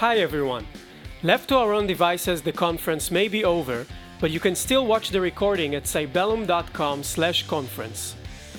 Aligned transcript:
Hi 0.00 0.18
everyone. 0.18 0.66
Left 1.22 1.48
to 1.48 1.56
our 1.56 1.72
own 1.72 1.86
devices, 1.86 2.42
the 2.42 2.52
conference 2.52 3.10
may 3.10 3.28
be 3.28 3.46
over, 3.46 3.86
but 4.20 4.30
you 4.30 4.38
can 4.38 4.54
still 4.54 4.86
watch 4.86 5.08
the 5.08 5.22
recording 5.22 5.74
at 5.74 5.84
cybellum.com/conference. 5.84 8.14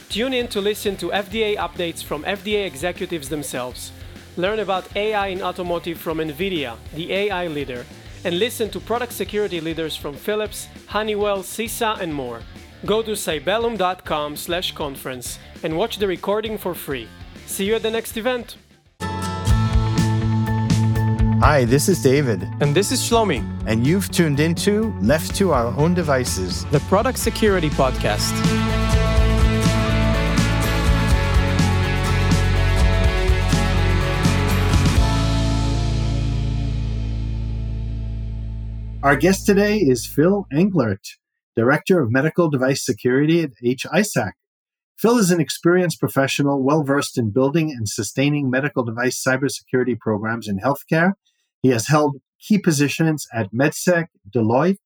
Tune 0.10 0.34
in 0.34 0.48
to 0.48 0.60
listen 0.60 0.98
to 0.98 1.14
FDA 1.14 1.56
updates 1.56 2.04
from 2.04 2.26
FDA 2.26 2.66
executives 2.66 3.30
themselves. 3.30 3.92
Learn 4.36 4.62
about 4.62 4.88
AI 4.96 5.28
in 5.28 5.44
automotive 5.44 6.00
from 6.00 6.18
Nvidia, 6.18 6.76
the 6.96 7.14
AI 7.14 7.46
leader, 7.46 7.86
and 8.24 8.40
listen 8.40 8.72
to 8.72 8.80
product 8.80 9.14
security 9.14 9.62
leaders 9.62 9.96
from 9.96 10.16
Philips, 10.16 10.68
Honeywell, 10.88 11.44
CISA, 11.44 12.02
and 12.02 12.16
more. 12.16 12.42
Go 12.84 13.04
to 13.04 13.12
cybellum.com/conference 13.12 15.38
and 15.62 15.78
watch 15.78 16.00
the 16.00 16.08
recording 16.08 16.58
for 16.58 16.74
free. 16.74 17.08
See 17.46 17.66
you 17.66 17.76
at 17.76 17.84
the 17.84 17.92
next 17.92 18.18
event. 18.18 18.58
Hi, 21.40 21.66
this 21.66 21.88
is 21.88 22.02
David, 22.02 22.42
And 22.62 22.74
this 22.74 22.92
is 22.92 23.00
Shlomi, 23.00 23.44
and 23.68 23.86
you've 23.86 24.10
tuned 24.10 24.40
into 24.40 24.92
Left 25.02 25.36
to 25.36 25.52
Our 25.52 25.68
Own 25.78 25.94
Devices. 25.94 26.66
the 26.72 26.80
Product 26.80 27.16
Security 27.16 27.70
Podcast. 27.70 28.34
Our 39.04 39.16
guest 39.16 39.46
today 39.46 39.78
is 39.78 40.08
Phil 40.08 40.48
Englert, 40.52 41.06
Director 41.56 42.02
of 42.02 42.12
Medical 42.12 42.50
Device 42.50 42.84
Security 42.84 43.44
at 43.44 43.52
HISAC. 43.64 44.32
Phil 44.98 45.20
is 45.20 45.30
an 45.30 45.40
experienced 45.40 46.00
professional, 46.00 46.64
well 46.64 46.84
versed 46.84 47.20
in 47.20 47.30
building 47.30 47.70
and 47.70 47.88
sustaining 47.88 48.50
medical 48.50 48.84
device 48.84 49.24
cybersecurity 49.24 50.00
programs 50.00 50.48
in 50.48 50.58
healthcare. 50.58 51.14
He 51.62 51.70
has 51.70 51.88
held 51.88 52.18
key 52.40 52.60
positions 52.60 53.26
at 53.34 53.52
MedSec, 53.52 54.06
Deloitte, 54.30 54.78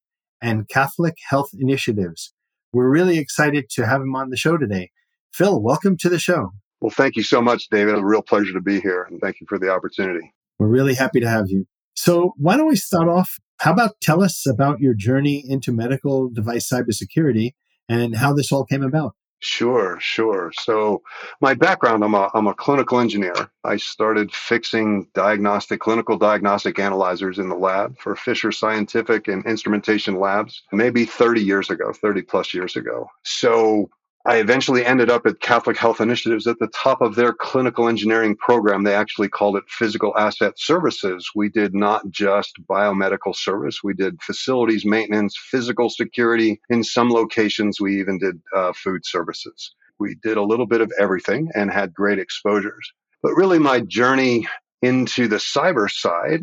and 0.41 0.67
Catholic 0.67 1.15
Health 1.29 1.49
Initiatives. 1.57 2.33
We're 2.73 2.89
really 2.89 3.17
excited 3.17 3.69
to 3.71 3.85
have 3.85 4.01
him 4.01 4.15
on 4.15 4.29
the 4.29 4.37
show 4.37 4.57
today. 4.57 4.91
Phil, 5.33 5.61
welcome 5.61 5.97
to 5.97 6.09
the 6.09 6.19
show. 6.19 6.51
Well, 6.79 6.89
thank 6.89 7.15
you 7.15 7.23
so 7.23 7.41
much, 7.41 7.67
David. 7.69 7.95
A 7.95 8.03
real 8.03 8.21
pleasure 8.21 8.53
to 8.53 8.61
be 8.61 8.79
here, 8.79 9.03
and 9.03 9.19
thank 9.21 9.39
you 9.39 9.47
for 9.47 9.59
the 9.59 9.69
opportunity. 9.69 10.33
We're 10.57 10.67
really 10.67 10.95
happy 10.95 11.19
to 11.19 11.29
have 11.29 11.45
you. 11.47 11.65
So, 11.93 12.33
why 12.37 12.57
don't 12.57 12.67
we 12.67 12.75
start 12.75 13.07
off? 13.07 13.37
How 13.59 13.73
about 13.73 14.01
tell 14.01 14.23
us 14.23 14.47
about 14.47 14.79
your 14.79 14.95
journey 14.95 15.43
into 15.47 15.71
medical 15.71 16.29
device 16.29 16.67
cybersecurity 16.67 17.51
and 17.87 18.15
how 18.15 18.33
this 18.33 18.51
all 18.51 18.65
came 18.65 18.83
about? 18.83 19.13
Sure, 19.43 19.97
sure. 19.99 20.51
So, 20.55 21.01
my 21.41 21.55
background, 21.55 22.03
I'm 22.03 22.13
a, 22.13 22.29
I'm 22.35 22.45
a 22.45 22.53
clinical 22.53 22.99
engineer. 22.99 23.49
I 23.63 23.77
started 23.77 24.31
fixing 24.31 25.07
diagnostic, 25.15 25.79
clinical 25.79 26.15
diagnostic 26.15 26.77
analyzers 26.77 27.39
in 27.39 27.49
the 27.49 27.55
lab 27.55 27.97
for 27.97 28.15
Fisher 28.15 28.51
Scientific 28.51 29.27
and 29.27 29.43
Instrumentation 29.47 30.19
Labs, 30.19 30.61
maybe 30.71 31.05
30 31.05 31.41
years 31.41 31.71
ago, 31.71 31.91
30 31.91 32.21
plus 32.21 32.53
years 32.53 32.75
ago. 32.75 33.07
So, 33.23 33.89
I 34.25 34.37
eventually 34.37 34.85
ended 34.85 35.09
up 35.09 35.25
at 35.25 35.39
Catholic 35.39 35.77
Health 35.77 35.99
Initiatives 35.99 36.45
at 36.45 36.59
the 36.59 36.67
top 36.67 37.01
of 37.01 37.15
their 37.15 37.33
clinical 37.33 37.87
engineering 37.87 38.35
program. 38.35 38.83
They 38.83 38.93
actually 38.93 39.29
called 39.29 39.55
it 39.57 39.63
physical 39.67 40.15
asset 40.15 40.53
services. 40.57 41.31
We 41.33 41.49
did 41.49 41.73
not 41.73 42.07
just 42.11 42.53
biomedical 42.69 43.35
service, 43.35 43.83
we 43.83 43.93
did 43.93 44.21
facilities 44.21 44.85
maintenance, 44.85 45.35
physical 45.49 45.89
security. 45.89 46.61
In 46.69 46.83
some 46.83 47.09
locations, 47.09 47.81
we 47.81 47.99
even 47.99 48.19
did 48.19 48.39
uh, 48.55 48.73
food 48.73 49.05
services. 49.05 49.73
We 49.99 50.15
did 50.21 50.37
a 50.37 50.43
little 50.43 50.67
bit 50.67 50.81
of 50.81 50.91
everything 50.99 51.49
and 51.55 51.71
had 51.71 51.93
great 51.93 52.19
exposures. 52.19 52.91
But 53.23 53.33
really, 53.33 53.59
my 53.59 53.79
journey 53.81 54.47
into 54.83 55.27
the 55.27 55.37
cyber 55.37 55.89
side 55.89 56.41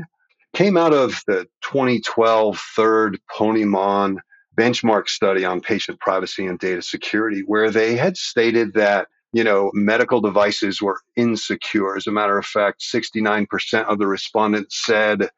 came 0.52 0.76
out 0.76 0.94
of 0.94 1.22
the 1.28 1.46
2012 1.62 2.60
third 2.74 3.20
Ponemon 3.30 4.16
benchmark 4.58 5.08
study 5.08 5.44
on 5.44 5.60
patient 5.60 6.00
privacy 6.00 6.46
and 6.46 6.58
data 6.58 6.82
security, 6.82 7.42
where 7.46 7.70
they 7.70 7.96
had 7.96 8.16
stated 8.16 8.74
that 8.74 9.08
you 9.32 9.44
know 9.44 9.70
medical 9.74 10.20
devices 10.20 10.82
were 10.82 11.00
insecure. 11.16 11.96
As 11.96 12.06
a 12.06 12.12
matter 12.12 12.38
of 12.38 12.46
fact, 12.46 12.80
69% 12.80 13.84
of 13.84 13.98
the 13.98 14.06
respondents 14.06 14.84
said 14.84 15.28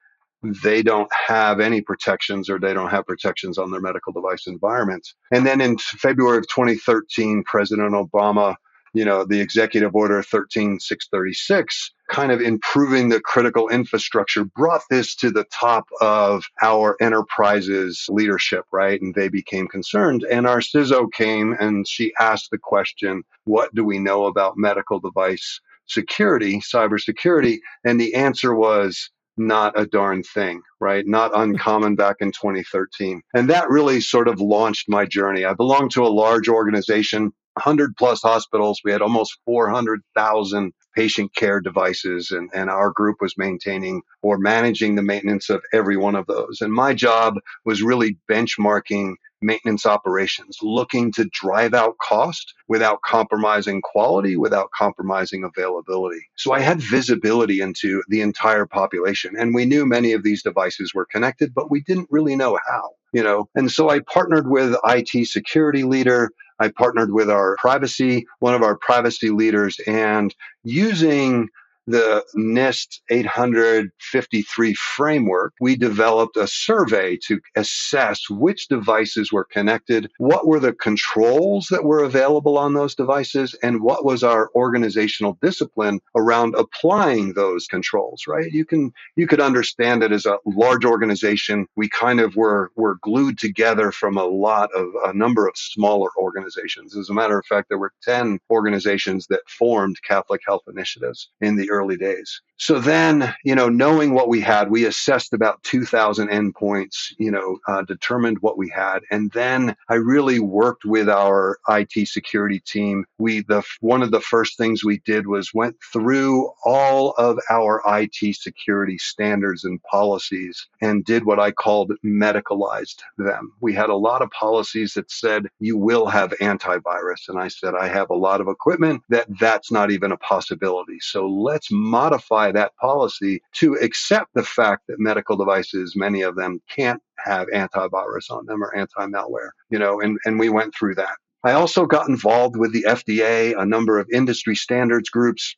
they 0.43 0.83
don't 0.83 1.11
have 1.13 1.61
any 1.61 1.83
protections 1.83 2.49
or 2.49 2.59
they 2.59 2.73
don't 2.73 2.91
have 2.91 3.07
protections 3.07 3.59
on 3.59 3.71
their 3.71 3.81
medical 3.81 4.13
device 4.13 4.47
environments. 4.47 5.15
And 5.31 5.45
then 5.45 5.61
in 5.61 5.77
February 5.77 6.39
of 6.39 6.49
2013, 6.49 7.45
President 7.45 7.93
Obama 7.93 8.57
you 8.93 9.05
know, 9.05 9.25
the 9.25 9.41
executive 9.41 9.95
order 9.95 10.23
13636, 10.23 11.93
kind 12.11 12.33
of 12.33 12.41
improving 12.41 13.09
the 13.09 13.21
critical 13.21 13.69
infrastructure, 13.69 14.45
brought 14.45 14.83
this 14.91 15.15
to 15.17 15.31
the 15.31 15.45
top 15.53 15.85
of 16.01 16.45
our 16.63 16.97
enterprise's 17.01 18.07
leadership, 18.09 18.65
right? 18.73 19.01
And 19.01 19.15
they 19.15 19.29
became 19.29 19.69
concerned. 19.69 20.25
And 20.31 20.47
our 20.47 20.61
CISO 20.61 21.11
came 21.13 21.57
and 21.59 21.87
she 21.87 22.13
asked 22.19 22.51
the 22.51 22.59
question, 22.59 23.23
what 23.45 23.75
do 23.75 23.85
we 23.85 23.99
know 23.99 24.27
about 24.27 24.59
medical 24.59 25.01
device 25.01 25.61
security, 25.87 26.61
cybersecurity? 26.61 27.59
And 27.85 28.01
the 28.01 28.15
answer 28.15 28.55
was, 28.55 29.11
not 29.37 29.79
a 29.79 29.87
darn 29.87 30.23
thing, 30.23 30.61
right? 30.81 31.07
Not 31.07 31.31
uncommon 31.35 31.97
back 31.97 32.17
in 32.21 32.31
2013. 32.31 33.23
And 33.33 33.49
that 33.49 33.71
really 33.71 34.01
sort 34.01 34.29
of 34.29 34.39
launched 34.39 34.87
my 34.89 35.07
journey. 35.07 35.47
I 35.47 35.55
belong 35.55 35.89
to 35.91 36.03
a 36.05 36.09
large 36.09 36.49
organization 36.49 37.33
100 37.55 37.97
plus 37.97 38.21
hospitals. 38.23 38.81
We 38.85 38.93
had 38.93 39.03
almost 39.03 39.39
400,000 39.47 40.73
patient 41.01 41.35
care 41.35 41.63
devices, 41.63 42.31
and, 42.31 42.51
and 42.53 42.69
our 42.69 42.91
group 42.91 43.17
was 43.23 43.39
maintaining 43.39 44.03
or 44.21 44.37
managing 44.37 44.97
the 44.97 45.03
maintenance 45.03 45.49
of 45.49 45.63
every 45.73 45.97
one 45.97 46.15
of 46.15 46.27
those. 46.27 46.61
And 46.61 46.75
my 46.75 46.93
job 46.93 47.37
was 47.65 47.83
really 47.83 48.19
benchmarking 48.31 49.15
maintenance 49.41 49.87
operations, 49.87 50.59
looking 50.61 51.11
to 51.13 51.25
drive 51.33 51.73
out 51.73 51.97
cost 52.03 52.53
without 52.69 53.01
compromising 53.01 53.81
quality, 53.81 54.37
without 54.37 54.69
compromising 54.77 55.43
availability. 55.43 56.21
So 56.37 56.53
I 56.53 56.61
had 56.61 56.83
visibility 56.83 57.63
into 57.63 58.03
the 58.09 58.21
entire 58.21 58.67
population, 58.67 59.37
and 59.39 59.55
we 59.55 59.65
knew 59.65 59.87
many 59.87 60.13
of 60.13 60.23
these 60.23 60.43
devices 60.43 60.93
were 60.93 61.07
connected, 61.07 61.55
but 61.55 61.71
we 61.71 61.81
didn't 61.81 62.09
really 62.11 62.37
know 62.37 62.59
how. 62.69 62.91
You 63.13 63.25
know, 63.25 63.49
and 63.57 63.73
so 63.73 63.89
I 63.89 64.01
partnered 64.01 64.49
with 64.49 64.77
IT 64.85 65.27
security 65.27 65.83
leader, 65.83 66.31
I 66.61 66.69
partnered 66.69 67.13
with 67.13 67.31
our 67.31 67.57
privacy, 67.59 68.27
one 68.39 68.55
of 68.55 68.63
our 68.63 68.77
privacy 68.77 69.31
leaders, 69.31 69.81
and 69.87 70.35
using 70.63 71.49
the 71.91 72.25
NIST 72.37 73.01
853 73.11 74.75
framework, 74.75 75.53
we 75.61 75.77
developed 75.77 76.37
a 76.37 76.47
survey 76.47 77.19
to 77.27 77.41
assess 77.57 78.29
which 78.31 78.69
devices 78.69 79.33
were 79.33 79.45
connected, 79.45 80.11
what 80.19 80.47
were 80.47 80.61
the 80.61 80.73
controls 80.73 81.67
that 81.71 81.85
were 81.85 82.03
available 82.03 82.57
on 82.59 82.75
those 82.75 82.95
devices, 82.95 83.55
and 83.63 83.83
what 83.83 84.05
was 84.05 84.23
our 84.23 84.51
organizational 84.55 85.39
discipline 85.43 86.01
around 86.17 86.55
applying 86.57 87.35
those 87.35 87.67
controls, 87.67 88.25
right? 88.29 88.53
You 88.53 88.65
can 88.65 88.93
you 89.17 89.27
could 89.27 89.41
understand 89.41 90.03
it 90.03 90.13
as 90.13 90.27
a 90.27 90.39
large 90.47 90.85
organization. 90.85 91.67
We 91.77 91.89
kind 91.89 92.21
of 92.21 92.37
were 92.37 92.71
were 92.77 92.99
glued 93.03 93.39
together 93.39 93.91
from 93.93 94.17
a 94.17 94.25
lot 94.25 94.71
of 94.75 94.87
a 95.05 95.13
number 95.13 95.47
of 95.49 95.57
smaller 95.57 96.11
organizations. 96.19 96.97
As 96.97 97.11
a 97.11 97.15
matter 97.15 97.39
of 97.39 97.47
fact, 97.47 97.69
there 97.69 97.79
were 97.79 97.93
10 98.03 98.39
organizations 98.51 99.27
that 99.29 99.41
formed 99.49 99.97
Catholic 100.03 100.41
Health 100.47 100.63
Initiatives 100.69 101.31
in 101.41 101.57
the 101.57 101.71
early 101.71 101.80
days. 101.97 102.43
So 102.61 102.79
then, 102.79 103.35
you 103.43 103.55
know, 103.55 103.71
knowing 103.71 104.13
what 104.13 104.29
we 104.29 104.43
had, 104.43 104.71
we 104.71 104.85
assessed 104.85 105.33
about 105.33 105.63
2,000 105.63 106.29
endpoints, 106.29 107.15
you 107.19 107.31
know, 107.31 107.59
uh, 107.67 107.81
determined 107.83 108.37
what 108.43 108.59
we 108.59 108.69
had. 108.69 109.01
And 109.11 109.33
then 109.33 109.75
I 109.89 109.95
really 109.95 110.41
worked 110.41 110.85
with 110.85 111.09
our 111.09 111.59
IT 111.71 112.07
security 112.07 112.61
team. 112.61 113.07
We, 113.17 113.41
the, 113.41 113.63
one 113.81 114.03
of 114.03 114.11
the 114.11 114.21
first 114.21 114.59
things 114.59 114.85
we 114.85 114.99
did 115.07 115.27
was 115.27 115.55
went 115.55 115.77
through 115.91 116.51
all 116.63 117.13
of 117.13 117.39
our 117.49 117.83
IT 117.87 118.37
security 118.37 118.99
standards 118.99 119.65
and 119.65 119.83
policies 119.85 120.69
and 120.83 121.03
did 121.03 121.25
what 121.25 121.41
I 121.41 121.53
called 121.53 121.93
medicalized 122.05 123.01
them. 123.17 123.55
We 123.63 123.73
had 123.73 123.89
a 123.89 123.97
lot 123.97 124.21
of 124.21 124.31
policies 124.33 124.93
that 124.95 125.11
said 125.11 125.47
you 125.61 125.79
will 125.79 126.07
have 126.09 126.35
antivirus. 126.43 127.27
And 127.29 127.39
I 127.39 127.49
said, 127.49 127.75
I 127.75 127.89
have 127.89 128.11
a 128.11 128.15
lot 128.15 128.43
of 128.43 128.49
equipment 128.49 129.03
that 129.09 129.29
that's 129.39 129.73
not 129.73 129.91
even 129.91 130.13
a 130.13 130.19
possibility. 130.19 131.01
So 131.01 131.27
let's 131.27 131.69
modify 131.71 132.50
that 132.53 132.75
policy 132.77 133.43
to 133.55 133.75
accept 133.75 134.31
the 134.35 134.43
fact 134.43 134.83
that 134.89 134.99
medical 134.99 135.37
devices, 135.37 135.95
many 135.97 136.23
of 136.23 136.37
them 136.37 136.61
can't 136.69 137.03
have 137.19 137.49
antivirus 137.49 138.31
on 138.31 138.47
them 138.47 138.63
or 138.63 138.75
anti-malware, 138.75 139.51
you 139.71 139.79
know, 139.79 140.01
and, 140.01 140.19
and 140.25 140.39
we 140.39 140.49
went 140.49 140.75
through 140.75 140.95
that. 140.95 141.17
I 141.43 141.53
also 141.53 141.87
got 141.87 142.09
involved 142.09 142.57
with 142.57 142.73
the 142.73 142.85
FDA, 142.87 143.59
a 143.59 143.65
number 143.65 143.99
of 143.99 144.09
industry 144.13 144.55
standards 144.55 145.09
groups, 145.09 145.57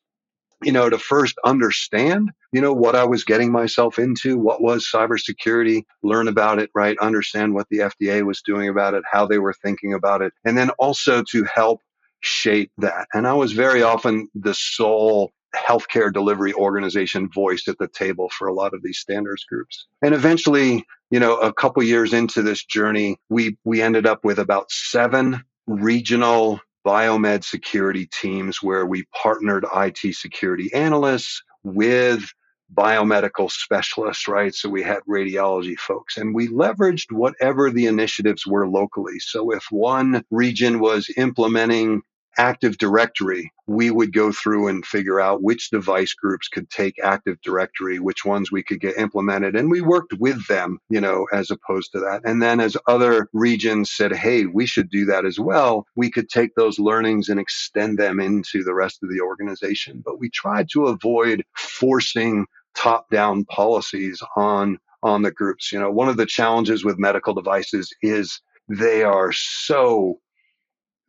you 0.62 0.71
know, 0.71 0.89
to 0.89 0.99
first 0.99 1.37
understand, 1.44 2.31
you 2.53 2.61
know, 2.61 2.73
what 2.73 2.94
I 2.94 3.05
was 3.05 3.25
getting 3.25 3.50
myself 3.50 3.99
into, 3.99 4.39
what 4.39 4.62
was 4.62 4.89
cybersecurity, 4.93 5.83
learn 6.03 6.29
about 6.29 6.61
it, 6.61 6.71
right? 6.75 6.97
Understand 6.99 7.55
what 7.55 7.67
the 7.69 7.79
FDA 7.79 8.25
was 8.25 8.43
doing 8.43 8.69
about 8.69 8.94
it, 8.94 9.03
how 9.11 9.27
they 9.27 9.39
were 9.39 9.55
thinking 9.55 9.93
about 9.93 10.23
it, 10.23 10.33
and 10.44 10.56
then 10.56 10.71
also 10.79 11.25
to 11.33 11.44
help 11.53 11.81
shape 12.21 12.71
that. 12.79 13.09
And 13.12 13.27
I 13.27 13.35
was 13.35 13.53
very 13.53 13.83
often 13.83 14.29
the 14.35 14.55
sole 14.55 15.33
healthcare 15.54 16.12
delivery 16.12 16.52
organization 16.54 17.28
voice 17.31 17.69
at 17.69 17.78
the 17.78 17.88
table 17.88 18.28
for 18.31 18.49
a 18.49 18.54
lot 18.54 18.75
of 18.75 18.82
these 18.82 18.99
standards 18.99 19.44
groups. 19.44 19.87
And 20.02 20.14
eventually, 20.14 20.84
you 21.10 21.20
know, 21.20 21.37
a 21.37 21.52
couple 21.52 21.82
years 21.82 22.12
into 22.12 22.43
this 22.43 22.64
journey, 22.64 23.19
we 23.28 23.56
we 23.64 23.82
ended 23.82 24.06
up 24.06 24.25
with 24.25 24.38
about 24.38 24.70
seven 24.70 25.44
regional 25.66 26.60
biomed 26.87 27.44
security 27.44 28.06
teams 28.06 28.62
where 28.62 28.84
we 28.84 29.04
partnered 29.22 29.64
IT 29.75 30.14
security 30.14 30.72
analysts 30.75 31.43
with 31.62 32.32
biomedical 32.75 33.50
specialists, 33.50 34.26
right? 34.26 34.55
So 34.55 34.69
we 34.69 34.82
had 34.82 35.00
radiology 35.08 35.78
folks 35.78 36.16
and 36.16 36.34
we 36.34 36.48
leveraged 36.48 37.12
whatever 37.12 37.70
the 37.70 37.87
initiatives 37.87 38.46
were 38.46 38.66
locally. 38.66 39.19
So 39.19 39.52
if 39.52 39.66
one 39.70 40.25
region 40.31 40.81
was 40.81 41.10
implementing 41.16 42.02
Active 42.38 42.79
Directory, 42.79 43.52
we 43.67 43.90
would 43.90 44.12
go 44.12 44.32
through 44.32 44.69
and 44.69 44.84
figure 44.84 45.20
out 45.20 45.43
which 45.43 45.70
device 45.70 46.14
groups 46.14 46.49
could 46.49 46.70
take 46.70 46.94
Active 47.02 47.40
Directory, 47.43 47.99
which 47.99 48.25
ones 48.25 48.50
we 48.50 48.62
could 48.62 48.81
get 48.81 48.96
implemented. 48.96 49.55
And 49.56 49.70
we 49.70 49.81
worked 49.81 50.14
with 50.19 50.46
them, 50.46 50.79
you 50.88 51.00
know, 51.00 51.26
as 51.32 51.50
opposed 51.50 51.93
to 51.93 52.00
that. 52.00 52.23
And 52.25 52.43
then 52.43 52.61
as 52.61 52.76
other 52.87 53.29
regions 53.32 53.90
said, 53.90 54.12
hey, 54.12 54.46
we 54.46 54.67
should 54.67 54.90
do 54.90 55.05
that 55.06 55.25
as 55.25 55.38
well, 55.38 55.87
we 55.96 56.11
could 56.11 56.29
take 56.29 56.55
those 56.55 56.79
learnings 56.79 57.29
and 57.29 57.38
extend 57.38 57.99
them 57.99 58.20
into 58.20 58.64
the 58.64 58.75
rest 58.75 59.02
of 59.02 59.11
the 59.11 59.20
organization. 59.20 60.02
But 60.05 60.19
we 60.19 60.31
tried 60.31 60.69
to 60.73 60.87
avoid 60.87 61.44
forcing 61.56 62.46
top 62.75 63.11
down 63.11 63.44
policies 63.44 64.23
on 64.37 64.79
on 65.02 65.23
the 65.23 65.32
groups. 65.32 65.73
You 65.73 65.81
know, 65.81 65.90
one 65.90 66.08
of 66.08 66.17
the 66.17 66.26
challenges 66.26 66.84
with 66.84 66.99
medical 66.99 67.34
devices 67.34 67.93
is 68.02 68.40
they 68.69 69.02
are 69.02 69.32
so 69.32 70.20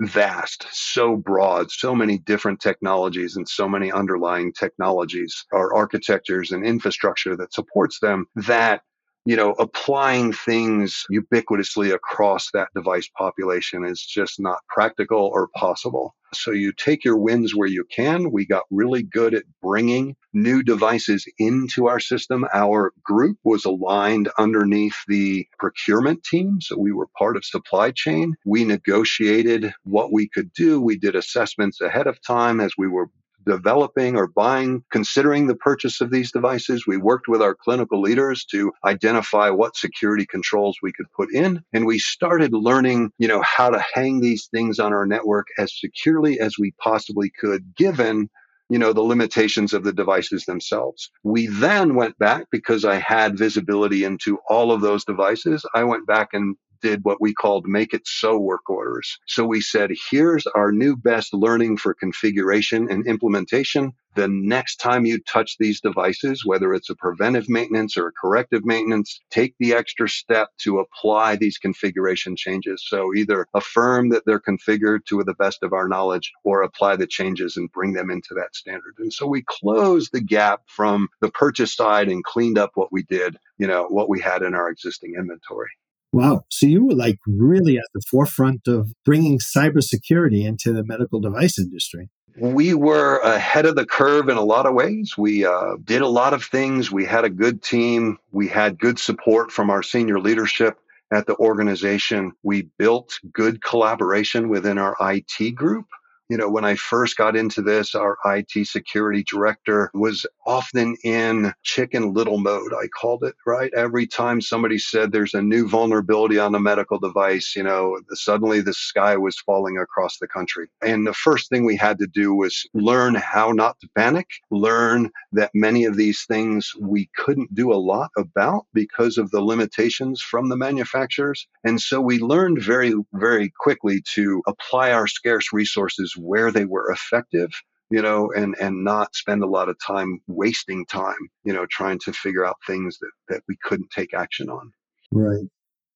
vast, 0.06 0.66
so 0.72 1.16
broad, 1.16 1.72
so 1.72 1.96
many 1.96 2.18
different 2.20 2.60
technologies 2.60 3.36
and 3.36 3.48
so 3.48 3.68
many 3.68 3.92
underlying 3.92 4.54
technologies 4.54 5.46
or 5.52 5.76
architectures 5.76 6.52
and 6.52 6.66
infrastructure 6.66 7.36
that 7.38 7.54
supports 7.54 8.00
them 8.00 8.26
that 8.36 8.82
you 9.26 9.36
know, 9.36 9.52
applying 9.54 10.34
things 10.34 11.06
ubiquitously 11.12 11.94
across 11.94 12.50
that 12.54 12.70
device 12.76 13.10
population 13.18 13.86
is 13.86 14.02
just 14.02 14.40
not 14.40 14.60
practical 14.68 15.32
or 15.34 15.48
possible. 15.56 16.14
So 16.34 16.52
you 16.52 16.74
take 16.74 17.06
your 17.06 17.18
wins 17.18 17.56
where 17.56 17.68
you 17.68 17.86
can. 17.90 18.32
We 18.32 18.46
got 18.46 18.64
really 18.72 19.04
good 19.04 19.34
at 19.36 19.44
bringing 19.62 20.16
new 20.34 20.64
devices 20.64 21.26
into 21.38 21.88
our 21.88 22.00
system. 22.00 22.46
Our 22.54 22.92
group 23.04 23.38
was 23.44 23.66
aligned 23.66 24.30
underneath 24.38 24.96
the 25.08 25.48
procurement 25.60 26.24
team. 26.24 26.60
So 26.60 26.78
we 26.78 26.92
were 26.92 27.08
part 27.18 27.38
of 27.38 27.46
supply 27.46 27.92
chain. 27.92 28.34
We 28.46 28.66
negotiated 28.66 29.74
what 29.84 30.12
we 30.12 30.28
could 30.28 30.52
do. 30.54 30.82
We 30.82 30.98
did 30.98 31.16
assessments 31.16 31.82
ahead 31.82 32.08
of 32.08 32.22
time 32.22 32.60
as 32.60 32.74
we 32.78 32.88
were 32.88 33.10
developing 33.46 34.16
or 34.16 34.28
buying, 34.28 34.84
considering 34.92 35.48
the 35.48 35.56
purchase 35.56 36.02
of 36.02 36.12
these 36.12 36.32
devices. 36.32 36.86
We 36.88 36.98
worked 36.98 37.28
with 37.28 37.42
our 37.42 37.56
clinical 37.56 38.02
leaders 38.02 38.46
to 38.52 38.72
identify 38.86 39.50
what 39.50 39.76
security 39.76 40.26
controls 40.26 40.78
we 40.82 40.94
could 40.94 41.12
put 41.16 41.34
in. 41.34 41.64
And 41.74 41.86
we 41.86 42.00
started 42.00 42.54
learning, 42.54 43.12
you 43.18 43.28
know, 43.28 43.42
how 43.42 43.70
to 43.70 43.84
hang 43.94 44.22
these 44.22 44.48
things 44.48 44.80
on 44.80 44.94
our 44.94 45.06
network 45.06 45.48
as 45.58 45.78
securely 45.80 46.40
as 46.40 46.56
we 46.58 46.74
possibly 46.80 47.32
could, 47.40 47.76
given 47.76 48.30
you 48.70 48.80
know, 48.80 48.94
the 48.94 49.02
limitations 49.02 49.74
of 49.74 49.84
the 49.84 49.94
devices 49.94 50.46
themselves. 50.46 51.12
We 51.22 51.48
then 51.48 51.96
went 51.96 52.18
back 52.18 52.48
because 52.50 52.86
I 52.86 52.96
had 52.96 53.38
visibility 53.38 54.04
into 54.04 54.40
all 54.50 54.72
of 54.72 54.82
those 54.82 55.06
devices. 55.06 55.66
I 55.76 55.84
went 55.84 56.08
back 56.08 56.30
and 56.34 56.56
did 56.84 57.04
what 57.04 57.22
we 57.22 57.34
called 57.34 57.66
make 57.66 57.94
it 57.94 58.06
so 58.06 58.38
work 58.38 58.70
orders. 58.70 59.18
So 59.26 59.46
we 59.46 59.62
said, 59.62 59.92
here's 60.12 60.46
our 60.48 60.72
new 60.72 60.96
best 60.98 61.34
learning 61.34 61.78
for 61.78 61.94
configuration 61.94 62.92
and 62.92 63.08
implementation. 63.08 63.94
The 64.16 64.28
next 64.28 64.76
time 64.76 65.08
you 65.08 65.20
touch 65.20 65.56
these 65.58 65.82
devices, 65.82 66.46
whether 66.46 66.74
it's 66.74 66.90
a 66.92 66.96
preventive 66.96 67.50
maintenance 67.50 67.98
or 67.98 68.08
a 68.08 68.12
corrective 68.12 68.64
maintenance, 68.64 69.20
take 69.32 69.56
the 69.60 69.74
extra 69.74 70.08
step 70.08 70.50
to 70.60 70.80
apply 70.80 71.38
these 71.38 71.58
configuration 71.58 72.36
changes. 72.36 72.84
So 72.86 73.16
either 73.16 73.48
affirm 73.56 74.10
that 74.10 74.24
they're 74.28 74.40
configured 74.40 75.06
to 75.06 75.24
the 75.24 75.34
best 75.34 75.64
of 75.64 75.74
our 75.74 75.88
knowledge 75.88 76.32
or 76.44 76.62
apply 76.62 76.98
the 76.98 77.08
changes 77.08 77.58
and 77.58 77.72
bring 77.72 77.94
them 77.94 78.12
into 78.12 78.36
that 78.36 78.56
standard. 78.56 78.96
And 79.00 79.12
so 79.12 79.26
we 79.26 79.44
closed 79.48 80.12
the 80.12 80.22
gap 80.22 80.62
from 80.68 81.08
the 81.22 81.32
purchase 81.32 81.74
side 81.74 82.10
and 82.10 82.24
cleaned 82.24 82.60
up 82.60 82.72
what 82.76 82.92
we 82.92 83.04
did, 83.04 83.38
you 83.58 83.66
know, 83.66 83.88
what 83.88 84.10
we 84.10 84.20
had 84.20 84.44
in 84.44 84.54
our 84.54 84.70
existing 84.70 85.16
inventory. 85.18 85.70
Wow. 86.14 86.46
So 86.50 86.68
you 86.68 86.86
were 86.86 86.94
like 86.94 87.18
really 87.26 87.78
at 87.78 87.90
the 87.94 88.02
forefront 88.10 88.68
of 88.68 88.94
bringing 89.04 89.40
cybersecurity 89.40 90.46
into 90.46 90.72
the 90.72 90.84
medical 90.86 91.20
device 91.20 91.58
industry. 91.58 92.10
We 92.38 92.76
were 92.76 93.18
ahead 93.18 93.66
of 93.66 93.76
the 93.76 93.86
curve 93.86 94.30
in 94.30 94.38
a 94.38 94.44
lot 94.44 94.68
of 94.68 94.76
ways. 94.76 95.16
We 95.18 95.46
uh, 95.46 95.76
did 95.84 96.02
a 96.02 96.08
lot 96.08 96.34
of 96.34 96.44
things. 96.44 96.92
We 96.92 97.04
had 97.06 97.26
a 97.26 97.30
good 97.30 97.64
team. 97.64 98.18
We 98.32 98.48
had 98.48 98.80
good 98.80 99.00
support 99.00 99.52
from 99.52 99.72
our 99.72 99.84
senior 99.84 100.20
leadership 100.20 100.78
at 101.12 101.26
the 101.26 101.36
organization. 101.38 102.32
We 102.44 102.70
built 102.78 103.20
good 103.32 103.64
collaboration 103.64 104.50
within 104.50 104.78
our 104.78 104.96
IT 105.02 105.56
group 105.56 105.88
you 106.30 106.38
know, 106.38 106.50
when 106.50 106.66
I 106.66 106.76
first 106.76 107.18
got 107.18 107.36
into 107.36 107.62
this, 107.62 107.94
our 107.96 108.18
IT 108.26 108.68
security 108.68 109.24
director 109.24 109.92
was 109.94 110.26
often 110.46 110.96
in 111.04 111.54
chicken 111.64 112.14
little 112.14 112.38
mode. 112.38 112.74
I 112.74 112.88
called 112.88 113.24
it, 113.24 113.36
right? 113.46 113.72
Every 113.76 114.08
time 114.08 114.42
somebody 114.42 114.78
said 114.78 115.12
there's 115.12 115.34
a 115.34 115.42
new 115.42 115.68
vulnerability 115.68 116.40
on 116.40 116.56
a 116.56 116.60
medical 116.60 117.00
device, 117.00 117.56
you 117.56 117.64
know, 117.64 118.00
suddenly 118.12 118.62
the 118.62 118.74
sky 118.74 119.18
was 119.18 119.40
falling 119.40 119.78
across 119.78 120.18
the 120.18 120.28
country. 120.28 120.68
And 120.82 121.06
the 121.06 121.14
first 121.14 121.50
thing 121.50 121.66
we 121.66 121.78
had 121.78 122.00
to 122.00 122.08
do 122.08 122.34
was 122.34 122.68
learn 122.74 123.16
how 123.16 123.52
not 123.52 123.80
to 123.82 123.90
panic, 123.96 124.28
learn 124.52 125.12
that 125.32 125.52
many 125.54 125.86
of 125.86 125.96
these 125.96 126.26
things 126.26 126.72
we 126.80 127.10
couldn't 127.16 127.54
do 127.54 127.72
a 127.72 127.76
lot 127.76 128.12
about 128.18 128.66
because 128.74 129.18
of 129.18 129.32
the 129.32 129.42
limitations 129.42 130.22
from 130.22 130.50
the 130.50 130.58
manufacturers. 130.58 131.48
And 131.64 131.82
so 131.82 132.02
we 132.02 132.20
learned 132.20 132.62
very, 132.62 132.94
very 133.14 133.52
quickly 133.60 134.02
to 134.14 134.42
apply 134.48 134.92
our 134.92 135.08
scarce 135.08 135.54
resources 135.54 136.16
where 136.18 136.52
they 136.52 136.66
were 136.66 136.92
effective 136.92 137.52
you 137.90 138.02
know 138.02 138.32
and 138.36 138.56
and 138.60 138.84
not 138.84 139.16
spend 139.16 139.44
a 139.44 139.48
lot 139.48 139.70
of 139.70 139.78
time 139.86 140.20
wasting 140.28 140.86
time 140.86 141.30
you 141.44 141.54
know 141.54 141.66
trying 141.70 142.00
to 142.00 142.14
figure 142.14 142.46
out 142.46 142.58
things 142.66 142.98
that 143.00 143.12
that 143.30 143.42
we 143.48 143.56
couldn't 143.64 143.90
take 143.92 144.14
action 144.14 144.50
on. 144.50 144.72
Right. 145.12 145.48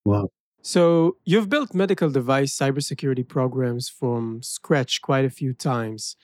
Wow. 0.06 0.30
So 0.62 1.18
you've 1.26 1.50
built 1.50 1.74
medical 1.74 2.10
device 2.10 2.56
cybersecurity 2.56 3.28
programs 3.28 3.90
from 3.90 4.42
scratch 4.44 5.02
quite 5.02 5.26
a 5.26 5.30
few 5.30 5.54
times. 5.54 6.16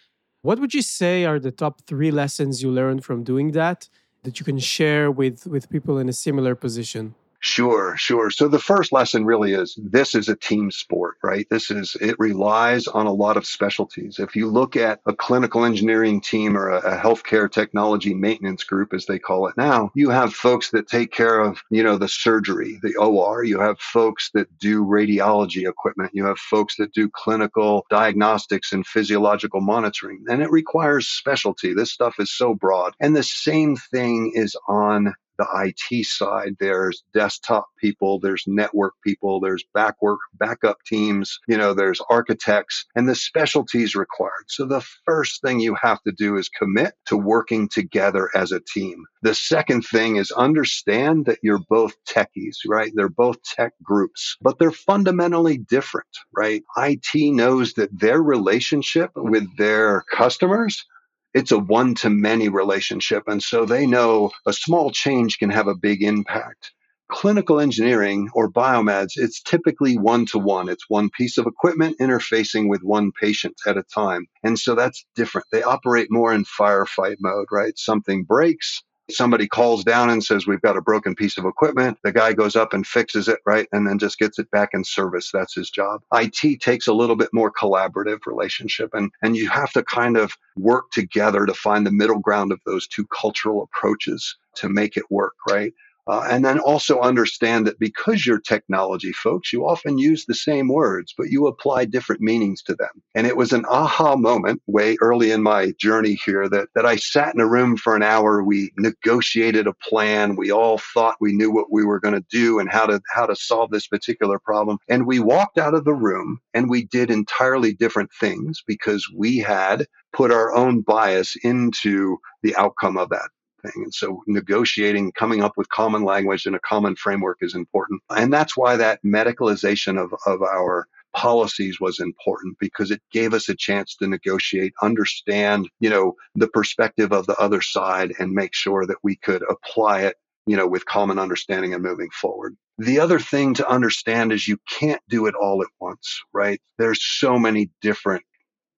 What 0.42 0.60
would 0.60 0.74
you 0.74 0.82
say 0.82 1.24
are 1.24 1.40
the 1.40 1.52
top 1.52 1.82
three 1.88 2.12
lessons 2.12 2.62
you 2.62 2.70
learned 2.70 3.06
from 3.06 3.24
doing 3.24 3.52
that 3.52 3.88
that 4.24 4.40
you 4.40 4.46
can 4.46 4.60
share 4.60 5.10
with 5.12 5.48
with 5.48 5.70
people 5.70 5.98
in 5.98 6.10
a 6.10 6.14
similar 6.14 6.56
position 6.56 7.16
Sure, 7.46 7.94
sure. 7.98 8.30
So 8.30 8.48
the 8.48 8.58
first 8.58 8.94
lesson 8.94 9.26
really 9.26 9.52
is 9.52 9.78
this 9.78 10.16
is 10.16 10.30
a 10.30 10.36
team 10.36 10.72
sport, 10.72 11.18
right? 11.22 11.46
This 11.50 11.72
is, 11.72 11.98
it 12.00 12.16
relies 12.18 12.88
on 12.88 13.06
a 13.06 13.12
lot 13.12 13.36
of 13.36 13.46
specialties. 13.46 14.18
If 14.18 14.38
you 14.38 14.50
look 14.50 14.78
at 14.78 15.02
a 15.06 15.14
clinical 15.14 15.66
engineering 15.66 16.22
team 16.22 16.56
or 16.56 16.70
a, 16.70 16.78
a, 16.78 16.98
healthcare 16.98 17.52
technology 17.52 18.14
maintenance 18.14 18.64
group, 18.64 18.94
as 18.94 19.08
they 19.08 19.20
call 19.20 19.48
it 19.48 19.58
now, 19.58 19.92
you 19.94 20.10
have 20.10 20.34
folks 20.34 20.70
that 20.70 20.88
take 20.88 21.12
care 21.12 21.38
of, 21.42 21.62
you 21.70 21.84
know, 21.84 21.98
the 21.98 22.08
surgery, 22.08 22.80
the 22.82 22.96
OR. 22.96 23.44
You 23.44 23.60
have 23.60 23.78
folks 23.78 24.32
that 24.34 24.48
do 24.58 24.86
radiology 24.86 25.68
equipment. 25.68 26.12
You 26.14 26.24
have 26.28 26.38
folks 26.38 26.78
that 26.78 26.94
do 26.94 27.10
clinical 27.10 27.86
diagnostics 27.90 28.72
and 28.72 28.88
physiological 28.88 29.60
monitoring. 29.60 30.24
And 30.30 30.42
it 30.42 30.50
requires 30.50 31.10
specialty. 31.10 31.74
This 31.74 31.92
stuff 31.92 32.16
is 32.20 32.32
so 32.32 32.56
broad. 32.56 32.94
And 33.02 33.14
the 33.14 33.22
same 33.22 33.76
thing 33.76 34.32
is 34.34 34.56
on 34.70 35.14
the 35.38 35.48
IT 35.56 36.06
side. 36.06 36.56
There's 36.60 37.04
desktop 37.14 37.68
people, 37.80 38.20
there's 38.20 38.44
network 38.48 38.94
people, 39.04 39.40
there's 39.40 39.64
backwork, 39.74 40.20
backup 40.36 40.78
teams, 40.86 41.40
you 41.48 41.58
know, 41.58 41.74
there's 41.74 42.02
architects 42.10 42.86
and 42.96 43.08
the 43.08 43.16
specialties 43.16 43.96
required. 43.96 44.46
So 44.48 44.66
the 44.66 44.86
first 45.06 45.42
thing 45.42 45.60
you 45.60 45.76
have 45.82 46.02
to 46.04 46.12
do 46.12 46.38
is 46.38 46.50
commit 46.50 46.94
to 47.08 47.18
working 47.18 47.68
together 47.68 48.30
as 48.36 48.52
a 48.52 48.62
team. 48.74 49.04
The 49.22 49.36
second 49.36 49.84
thing 49.84 50.18
is 50.18 50.32
understand 50.32 51.26
that 51.26 51.40
you're 51.42 51.64
both 51.70 51.94
techies, 52.06 52.58
right? 52.68 52.92
They're 52.96 53.10
both 53.10 53.42
tech 53.44 53.74
groups, 53.82 54.38
but 54.42 54.60
they're 54.60 54.72
fundamentally 54.72 55.58
different, 55.58 56.08
right? 56.36 56.64
IT 56.78 57.34
knows 57.34 57.74
that 57.74 57.98
their 57.98 58.22
relationship 58.22 59.12
with 59.16 59.48
their 59.58 60.04
customers 60.12 60.86
it's 61.34 61.52
a 61.52 61.58
one 61.58 61.96
to 61.96 62.10
many 62.10 62.50
relationship. 62.50 63.24
And 63.28 63.42
so 63.42 63.66
they 63.66 63.86
know 63.86 64.32
a 64.46 64.54
small 64.54 64.92
change 64.92 65.40
can 65.40 65.50
have 65.50 65.68
a 65.68 65.76
big 65.76 66.04
impact. 66.04 66.72
Clinical 67.10 67.60
engineering 67.60 68.30
or 68.34 68.52
biomeds, 68.52 69.12
it's 69.16 69.42
typically 69.42 69.98
one 69.98 70.26
to 70.28 70.40
one. 70.40 70.70
It's 70.70 70.90
one 70.90 71.10
piece 71.10 71.38
of 71.38 71.46
equipment 71.46 71.98
interfacing 72.00 72.70
with 72.70 72.82
one 72.82 73.12
patient 73.20 73.56
at 73.68 73.78
a 73.78 73.84
time. 73.84 74.26
And 74.44 74.58
so 74.58 74.74
that's 74.74 75.06
different. 75.16 75.48
They 75.52 75.64
operate 75.64 76.08
more 76.10 76.34
in 76.34 76.46
firefight 76.46 77.18
mode, 77.20 77.48
right? 77.52 77.78
Something 77.78 78.24
breaks, 78.24 78.82
somebody 79.14 79.48
calls 79.48 79.84
down 79.84 80.10
and 80.10 80.24
says 80.24 80.48
we've 80.48 80.62
got 80.62 80.78
a 80.78 80.82
broken 80.82 81.16
piece 81.16 81.38
of 81.38 81.46
equipment. 81.46 81.98
The 82.04 82.12
guy 82.12 82.34
goes 82.34 82.56
up 82.56 82.74
and 82.74 82.86
fixes 82.86 83.28
it 83.28 83.40
right 83.46 83.68
and 83.72 83.88
then 83.88 84.00
just 84.00 84.20
gets 84.20 84.40
it 84.40 84.50
back 84.52 84.70
in 84.74 84.84
service. 84.84 85.32
That's 85.32 85.56
his 85.56 85.70
job. 85.70 86.02
It 86.14 86.60
takes 86.60 86.88
a 86.88 86.94
little 86.94 87.16
bit 87.16 87.30
more 87.34 87.52
collaborative 87.52 88.26
relationship 88.26 88.92
and 88.94 89.12
and 89.22 89.36
you 89.36 89.50
have 89.50 89.72
to 89.74 89.84
kind 89.84 90.18
of 90.18 90.34
work 90.58 90.92
together 90.92 91.46
to 91.46 91.54
find 91.54 91.86
the 91.86 91.92
middle 91.92 92.20
ground 92.20 92.52
of 92.52 92.60
those 92.66 92.88
two 92.88 93.06
cultural 93.08 93.64
approaches 93.64 94.36
to 94.56 94.70
make 94.70 94.98
it 94.98 95.06
work 95.10 95.34
right 95.50 95.74
uh, 96.08 96.26
and 96.30 96.44
then 96.44 96.60
also 96.60 97.00
understand 97.00 97.66
that 97.66 97.80
because 97.80 98.26
you're 98.26 98.40
technology 98.40 99.12
folks, 99.14 99.54
you 99.54 99.66
often 99.66 99.98
use 99.98 100.26
the 100.26 100.34
same 100.34 100.68
words, 100.68 101.14
but 101.18 101.30
you 101.30 101.48
apply 101.48 101.86
different 101.86 102.22
meanings 102.22 102.62
to 102.64 102.76
them. 102.76 102.90
And 103.16 103.26
it 103.26 103.38
was 103.38 103.54
an 103.54 103.66
aha 103.70 104.16
moment 104.16 104.62
way 104.68 104.98
early 105.02 105.32
in 105.32 105.44
my 105.44 105.74
journey 105.80 106.20
here 106.26 106.50
that, 106.50 106.70
that 106.76 106.86
I 106.86 106.98
sat 106.98 107.34
in 107.34 107.42
a 107.42 107.48
room 107.48 107.78
for 107.78 107.96
an 107.96 108.04
hour. 108.04 108.44
We 108.44 108.72
negotiated 108.78 109.68
a 109.68 109.74
plan. 109.74 110.36
We 110.36 110.52
all 110.52 110.78
thought 110.78 111.16
we 111.22 111.34
knew 111.34 111.52
what 111.52 111.72
we 111.72 111.86
were 111.86 112.00
going 112.00 112.16
to 112.16 112.26
do 112.30 112.60
and 112.60 112.70
how 112.70 112.86
to, 112.88 113.02
how 113.14 113.26
to 113.26 113.36
solve 113.36 113.72
this 113.72 113.88
particular 113.88 114.40
problem. 114.40 114.78
And 114.90 115.06
we 115.06 115.20
walked 115.20 115.58
out 115.58 115.74
of 115.74 115.86
the 115.86 115.94
room 115.94 116.40
and 116.54 116.70
we 116.70 116.84
did 116.86 117.10
entirely 117.10 117.74
different 117.74 118.10
things 118.20 118.62
because 118.68 119.08
we 119.16 119.38
had 119.38 119.86
put 120.12 120.32
our 120.32 120.54
own 120.54 120.82
bias 120.82 121.36
into 121.44 122.18
the 122.44 122.56
outcome 122.56 122.98
of 122.98 123.10
that 123.10 123.30
thing. 123.64 123.84
And 123.84 123.94
so 123.94 124.22
negotiating, 124.28 125.12
coming 125.14 125.44
up 125.44 125.54
with 125.58 125.70
common 125.70 126.04
language 126.04 126.46
and 126.46 126.56
a 126.56 126.60
common 126.60 126.96
framework 126.96 127.38
is 127.42 127.56
important. 127.56 128.02
And 128.10 128.32
that's 128.32 128.56
why 128.56 128.76
that 128.78 129.00
medicalization 129.04 130.02
of, 130.02 130.14
of 130.26 130.42
our 130.42 130.88
policies 131.14 131.80
was 131.80 132.00
important 132.00 132.58
because 132.60 132.92
it 132.92 133.02
gave 133.12 133.34
us 133.34 133.48
a 133.48 133.56
chance 133.56 133.96
to 133.96 134.08
negotiate, 134.08 134.74
understand, 134.82 135.70
you 135.80 135.90
know, 135.90 136.16
the 136.36 136.48
perspective 136.48 137.12
of 137.12 137.28
the 137.28 137.36
other 137.38 137.62
side 137.62 138.14
and 138.20 138.32
make 138.32 138.54
sure 138.54 138.86
that 138.86 138.98
we 139.04 139.16
could 139.16 139.44
apply 139.50 140.02
it, 140.02 140.16
you 140.46 140.58
know, 140.58 140.68
with 140.68 140.86
common 140.86 141.20
understanding 141.20 141.74
and 141.74 141.84
moving 141.84 142.10
forward. 142.10 142.56
The 142.80 143.00
other 143.00 143.20
thing 143.20 143.54
to 143.56 143.70
understand 143.70 144.32
is 144.32 144.48
you 144.48 144.58
can't 144.68 145.02
do 145.08 145.28
it 145.28 145.36
all 145.36 145.62
at 145.62 145.70
once, 145.80 146.20
right? 146.34 146.60
There's 146.80 147.04
so 147.04 147.38
many 147.38 147.70
different 147.82 148.24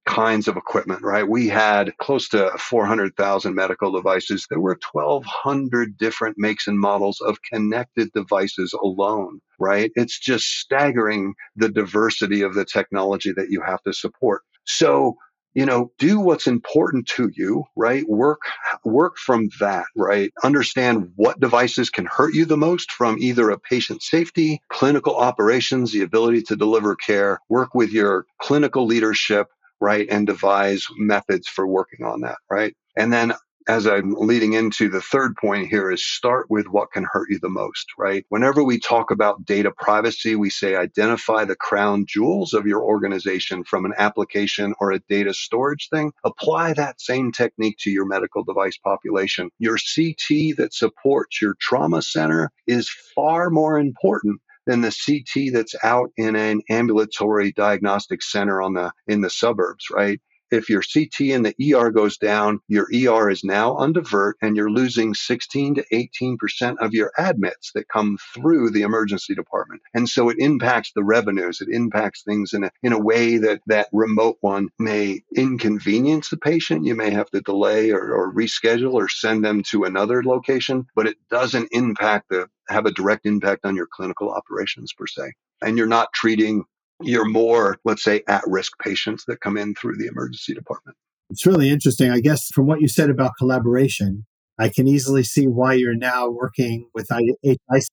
kinds 0.06 0.48
of 0.48 0.56
equipment, 0.56 1.02
right? 1.02 1.28
We 1.28 1.48
had 1.48 1.98
close 1.98 2.30
to 2.30 2.52
400,000 2.58 3.56
medical 3.56 3.92
devices. 3.92 4.46
There 4.50 4.60
were 4.60 4.80
1,200 4.92 5.98
different 5.98 6.38
makes 6.38 6.68
and 6.68 6.80
models 6.80 7.20
of 7.22 7.42
connected 7.42 8.12
devices 8.14 8.74
alone, 8.74 9.40
right? 9.60 9.92
It's 9.96 10.20
just 10.20 10.46
staggering 10.60 11.34
the 11.56 11.70
diversity 11.70 12.42
of 12.42 12.54
the 12.54 12.66
technology 12.66 13.32
that 13.34 13.50
you 13.50 13.62
have 13.62 13.82
to 13.84 13.94
support. 13.94 14.44
So, 14.66 15.18
you 15.56 15.66
know, 15.66 15.92
do 15.98 16.20
what's 16.20 16.48
important 16.48 17.08
to 17.08 17.32
you, 17.34 17.64
right? 17.78 18.08
Work, 18.10 18.42
work 18.84 19.18
from 19.18 19.50
that, 19.60 19.86
right? 19.96 20.32
Understand 20.44 21.12
what 21.16 21.40
devices 21.40 21.90
can 21.90 22.06
hurt 22.06 22.34
you 22.34 22.46
the 22.46 22.58
most 22.58 22.92
from 22.92 23.18
either 23.20 23.50
a 23.50 23.58
patient 23.58 24.04
safety, 24.04 24.60
clinical 24.70 25.16
operations, 25.16 25.94
the 25.94 26.02
ability 26.02 26.42
to 26.44 26.58
deliver 26.58 26.96
care, 26.96 27.40
work 27.48 27.74
with 27.74 27.92
your 27.92 28.26
clinical 28.42 28.86
leadership, 28.86 29.48
right? 29.82 30.08
And 30.10 30.28
devise 30.28 30.86
methods 30.98 31.48
for 31.48 31.68
working 31.68 32.06
on 32.06 32.22
that, 32.22 32.38
right? 32.50 32.76
And 32.98 33.12
then 33.12 33.34
as 33.68 33.88
I'm 33.88 34.14
leading 34.14 34.54
into 34.54 34.90
the 34.90 35.02
third 35.02 35.36
point 35.38 35.70
here 35.70 35.90
is 35.92 36.06
start 36.06 36.48
with 36.50 36.68
what 36.68 36.92
can 36.92 37.06
hurt 37.12 37.30
you 37.30 37.40
the 37.40 37.50
most, 37.50 37.88
right? 37.98 38.26
Whenever 38.30 38.64
we 38.64 38.80
talk 38.80 39.10
about 39.12 39.46
data 39.46 39.72
privacy, 39.76 40.36
we 40.36 40.50
say 40.50 40.76
identify 40.76 41.46
the 41.46 41.56
crown 41.56 42.06
jewels 42.08 42.54
of 42.54 42.68
your 42.68 42.84
organization 42.84 43.64
from 43.64 43.86
an 43.86 43.94
application 43.98 44.76
or 44.80 44.92
a 44.92 45.00
data 45.10 45.34
storage 45.34 45.90
thing. 45.90 46.12
Apply 46.24 46.74
that 46.74 47.02
same 47.02 47.32
technique 47.32 47.78
to 47.80 47.90
your 47.90 48.06
medical 48.06 48.44
device 48.44 48.78
population. 48.78 49.50
Your 49.58 49.78
CT 49.78 50.58
that 50.58 50.74
supports 50.74 51.42
your 51.42 51.56
trauma 51.60 52.02
center 52.02 52.52
is 52.68 52.90
far 53.16 53.50
more 53.50 53.80
important 53.80 54.42
than 54.66 54.82
the 54.82 54.96
CT 55.06 55.54
that's 55.54 55.76
out 55.84 56.12
in 56.18 56.36
an 56.36 56.62
ambulatory 56.70 57.52
diagnostic 57.54 58.22
center 58.24 58.62
on 58.62 58.74
the 58.74 58.92
in 59.08 59.22
the 59.22 59.30
suburbs, 59.30 59.88
right? 59.92 60.20
If 60.52 60.70
your 60.70 60.82
CT 60.82 61.22
in 61.22 61.44
the 61.44 61.56
ER 61.74 61.90
goes 61.92 62.18
down, 62.18 62.60
your 62.68 62.88
ER 62.94 63.30
is 63.30 63.44
now 63.44 63.76
on 63.76 63.94
divert 63.94 64.38
and 64.42 64.56
you're 64.56 64.70
losing 64.70 65.14
16 65.14 65.76
to 65.76 65.86
18% 65.92 66.78
of 66.80 66.94
your 66.94 67.12
admits 67.18 67.72
that 67.74 67.88
come 67.90 68.18
through 68.34 68.70
the 68.70 68.84
emergency 68.84 69.34
department. 69.34 69.82
And 69.94 70.08
so 70.08 70.30
it 70.30 70.38
impacts 70.40 70.92
the 70.94 71.04
revenues. 71.04 71.62
It 71.62 71.70
impacts 71.70 72.24
things 72.24 72.54
in 72.54 72.66
a, 72.66 72.72
in 72.84 72.94
a 72.94 73.00
way 73.00 73.38
that 73.38 73.62
that 73.68 73.90
remote 73.92 74.38
one 74.42 74.70
may 74.78 75.22
inconvenience 75.36 76.30
the 76.30 76.38
patient. 76.38 76.86
You 76.86 76.96
may 76.96 77.10
have 77.10 77.30
to 77.32 77.42
delay 77.42 77.92
or, 77.92 78.14
or 78.14 78.34
reschedule 78.34 78.94
or 78.94 79.10
send 79.10 79.44
them 79.44 79.64
to 79.64 79.84
another 79.84 80.24
location, 80.24 80.86
but 80.96 81.08
it 81.08 81.18
doesn't 81.30 81.70
impact 81.72 82.30
the, 82.30 82.48
have 82.70 82.86
a 82.86 82.92
direct 82.92 83.26
impact 83.26 83.66
on 83.66 83.76
your 83.76 83.88
clinical 83.92 84.32
operations 84.32 84.94
per 84.94 85.08
se. 85.08 85.34
And 85.62 85.78
you're 85.78 85.88
not 85.88 86.14
treating 86.14 86.66
your 87.02 87.26
more, 87.26 87.78
let's 87.86 88.04
say, 88.04 88.22
at 88.28 88.44
risk 88.48 88.74
patients 88.80 89.26
that 89.28 89.42
come 89.42 89.58
in 89.58 89.76
through 89.76 89.98
the 89.98 90.08
emergency 90.08 90.54
department. 90.54 90.98
It's 91.30 91.46
really 91.46 91.70
interesting. 91.70 92.12
I 92.12 92.20
guess 92.20 92.48
from 92.54 92.68
what 92.68 92.82
you 92.82 92.88
said 92.88 93.10
about 93.10 93.32
collaboration, 93.38 94.26
I 94.58 94.70
can 94.70 94.88
easily 94.88 95.24
see 95.24 95.46
why 95.46 95.74
you're 95.74 95.96
now 95.96 96.30
working 96.30 96.88
with 96.94 97.08
IHIC 97.10 97.88